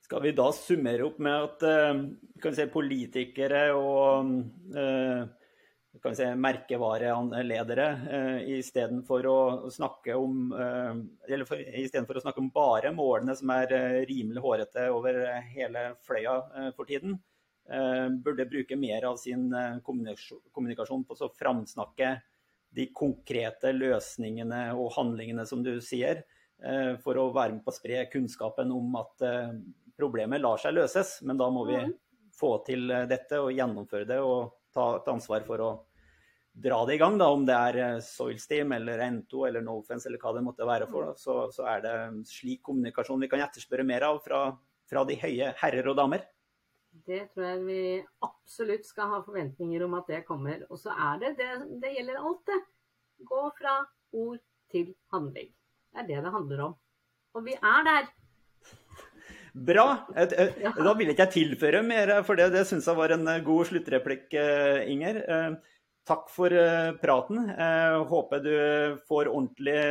Skal 0.04 0.26
vi 0.26 0.34
da 0.36 0.50
summere 0.56 1.06
opp 1.06 1.22
med 1.24 1.46
at 1.46 1.64
uh, 1.64 2.52
si, 2.52 2.66
politikere 2.74 3.62
og 3.78 4.34
uh, 5.98 6.14
si, 6.14 6.28
merkevareledere 6.46 7.88
eh, 8.18 8.52
istedenfor 8.60 9.28
å 9.30 9.40
snakke 9.74 10.16
om 10.20 10.54
eh, 10.54 11.42
for, 11.48 12.20
å 12.20 12.24
snakke 12.24 12.44
om 12.44 12.52
bare 12.54 12.94
målene 12.96 13.36
som 13.38 13.54
er 13.56 13.76
eh, 13.76 14.00
rimelig 14.10 14.44
hårete 14.46 14.90
over 14.94 15.22
hele 15.54 15.86
fløya 16.06 16.40
eh, 16.56 16.72
for 16.78 16.90
tiden, 16.90 17.20
burde 18.26 18.48
bruke 18.50 18.74
mer 18.82 19.04
av 19.06 19.20
sin 19.22 19.44
kommunikasjon 19.86 21.04
på 21.06 21.18
å 21.22 21.28
framsnakke 21.38 22.16
de 22.76 22.90
konkrete 22.94 23.72
løsningene 23.74 24.70
og 24.78 24.94
handlingene, 24.98 25.46
som 25.46 25.64
du 25.66 25.76
sier, 25.82 26.24
eh, 26.64 26.94
for 27.04 27.18
å 27.18 27.30
være 27.34 27.58
med 27.58 27.66
på 27.66 27.74
å 27.74 27.78
spre 27.78 28.04
kunnskapen 28.12 28.72
om 28.76 29.00
at 29.00 29.26
eh, 29.26 29.58
problemet 29.98 30.42
lar 30.42 30.62
seg 30.62 30.78
løses. 30.78 31.18
Men 31.26 31.40
da 31.42 31.50
må 31.54 31.66
vi 31.70 31.80
mm. 31.80 31.96
få 32.38 32.58
til 32.68 32.90
eh, 32.94 33.08
dette 33.10 33.42
og 33.42 33.54
gjennomføre 33.56 34.10
det 34.10 34.20
og 34.22 34.56
ta 34.74 34.90
et 34.98 35.12
ansvar 35.12 35.46
for 35.48 35.64
å 35.66 35.70
dra 36.60 36.80
det 36.86 36.98
i 36.98 37.02
gang. 37.02 37.18
Da, 37.20 37.30
om 37.34 37.46
det 37.48 37.56
er 37.56 38.02
Soilsteam 38.04 38.74
eller 38.76 39.02
N2 39.06 39.46
eller 39.48 39.64
Nofence 39.66 40.10
eller 40.10 40.22
hva 40.22 40.34
det 40.36 40.44
måtte 40.46 40.68
være 40.68 40.90
for, 40.92 41.14
så, 41.20 41.42
så 41.54 41.68
er 41.72 41.86
det 41.86 41.96
slik 42.30 42.64
kommunikasjon 42.68 43.22
vi 43.24 43.32
kan 43.32 43.46
etterspørre 43.46 43.88
mer 43.88 44.08
av 44.10 44.20
fra, 44.26 44.44
fra 44.90 45.06
de 45.08 45.18
høye 45.22 45.54
herrer 45.62 45.92
og 45.92 45.98
damer. 46.00 46.26
Det 47.06 47.22
tror 47.34 47.46
jeg 47.46 47.66
vi 47.68 47.82
absolutt 48.26 48.88
skal 48.88 49.12
ha 49.14 49.22
forventninger 49.26 49.84
om 49.86 49.96
at 50.00 50.10
det 50.10 50.24
kommer. 50.28 50.66
Og 50.70 50.80
så 50.82 50.94
er 50.94 51.22
det, 51.22 51.36
det 51.38 51.50
Det 51.84 51.94
gjelder 51.96 52.22
alt, 52.22 52.46
det. 52.50 52.60
Gå 53.30 53.42
fra 53.60 53.76
ord 54.16 54.40
til 54.72 54.94
handling. 55.14 55.52
Det 55.90 56.02
er 56.02 56.08
det 56.08 56.24
det 56.26 56.34
handler 56.34 56.64
om. 56.70 56.74
Og 57.38 57.46
vi 57.46 57.54
er 57.54 57.86
der. 57.86 58.10
Bra. 59.54 59.88
Da 60.16 60.94
vil 60.98 61.12
ikke 61.12 61.26
jeg 61.28 61.36
tilføre 61.36 61.82
mer, 61.86 62.20
for 62.28 62.40
det, 62.40 62.52
det 62.54 62.66
syns 62.70 62.88
jeg 62.90 62.98
var 63.00 63.16
en 63.16 63.28
god 63.46 63.70
sluttreplikk, 63.70 64.34
Inger. 64.90 65.22
Takk 66.10 66.30
for 66.34 66.54
praten. 67.02 67.52
Håper 68.10 68.44
du 68.46 68.56
får 69.10 69.30
ordentlig 69.30 69.82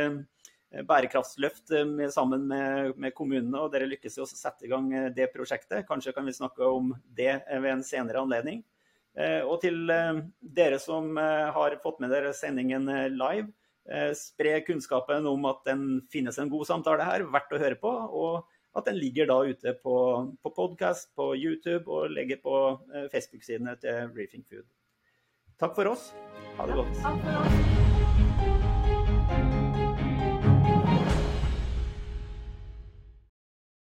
bærekraftsløft 0.85 1.73
sammen 2.13 2.47
med, 2.49 2.95
med, 2.95 3.13
kommunene, 3.17 3.61
og 3.61 3.71
dere 3.73 3.87
lykkes 3.89 4.19
i 4.19 4.23
å 4.23 4.27
sette 4.29 4.67
i 4.67 4.71
gang 4.71 4.91
det 5.15 5.31
prosjektet. 5.33 5.87
Kanskje 5.87 6.13
kan 6.15 6.27
vi 6.27 6.35
snakke 6.35 6.67
om 6.67 6.93
det 7.15 7.39
ved 7.49 7.71
en 7.73 7.85
senere 7.87 8.23
anledning. 8.23 8.61
Og 9.47 9.55
til 9.63 9.89
dere 10.39 10.79
som 10.79 11.17
har 11.19 11.79
fått 11.83 12.03
med 12.03 12.13
dere 12.13 12.35
sendingen 12.37 12.87
live, 13.15 13.49
Eh, 13.89 14.11
spre 14.13 14.59
kunnskapen 14.61 15.25
om 15.25 15.45
at 15.49 15.63
den 15.65 15.85
finnes 16.13 16.37
en 16.37 16.49
god 16.51 16.67
samtale 16.69 17.05
her, 17.07 17.25
verdt 17.33 17.53
å 17.55 17.61
høre 17.61 17.77
på. 17.79 17.89
Og 17.89 18.58
at 18.79 18.89
den 18.89 18.99
ligger 18.99 19.29
da 19.29 19.41
ute 19.45 19.75
på, 19.83 19.97
på 20.43 20.53
podkast, 20.55 21.11
på 21.15 21.33
YouTube 21.35 21.85
og 21.91 22.09
legger 22.15 22.41
på 22.43 22.55
eh, 22.93 23.07
Facebook-sidene 23.13 23.75
til 23.83 24.09
Reefing 24.15 24.47
Food. 24.47 24.67
Takk 25.59 25.75
for 25.75 25.91
oss. 25.91 26.11
Ha 26.57 26.67
det 26.69 26.81
godt. 26.81 26.99
Takk 27.03 27.23
for 27.25 27.43
oss. 27.43 27.88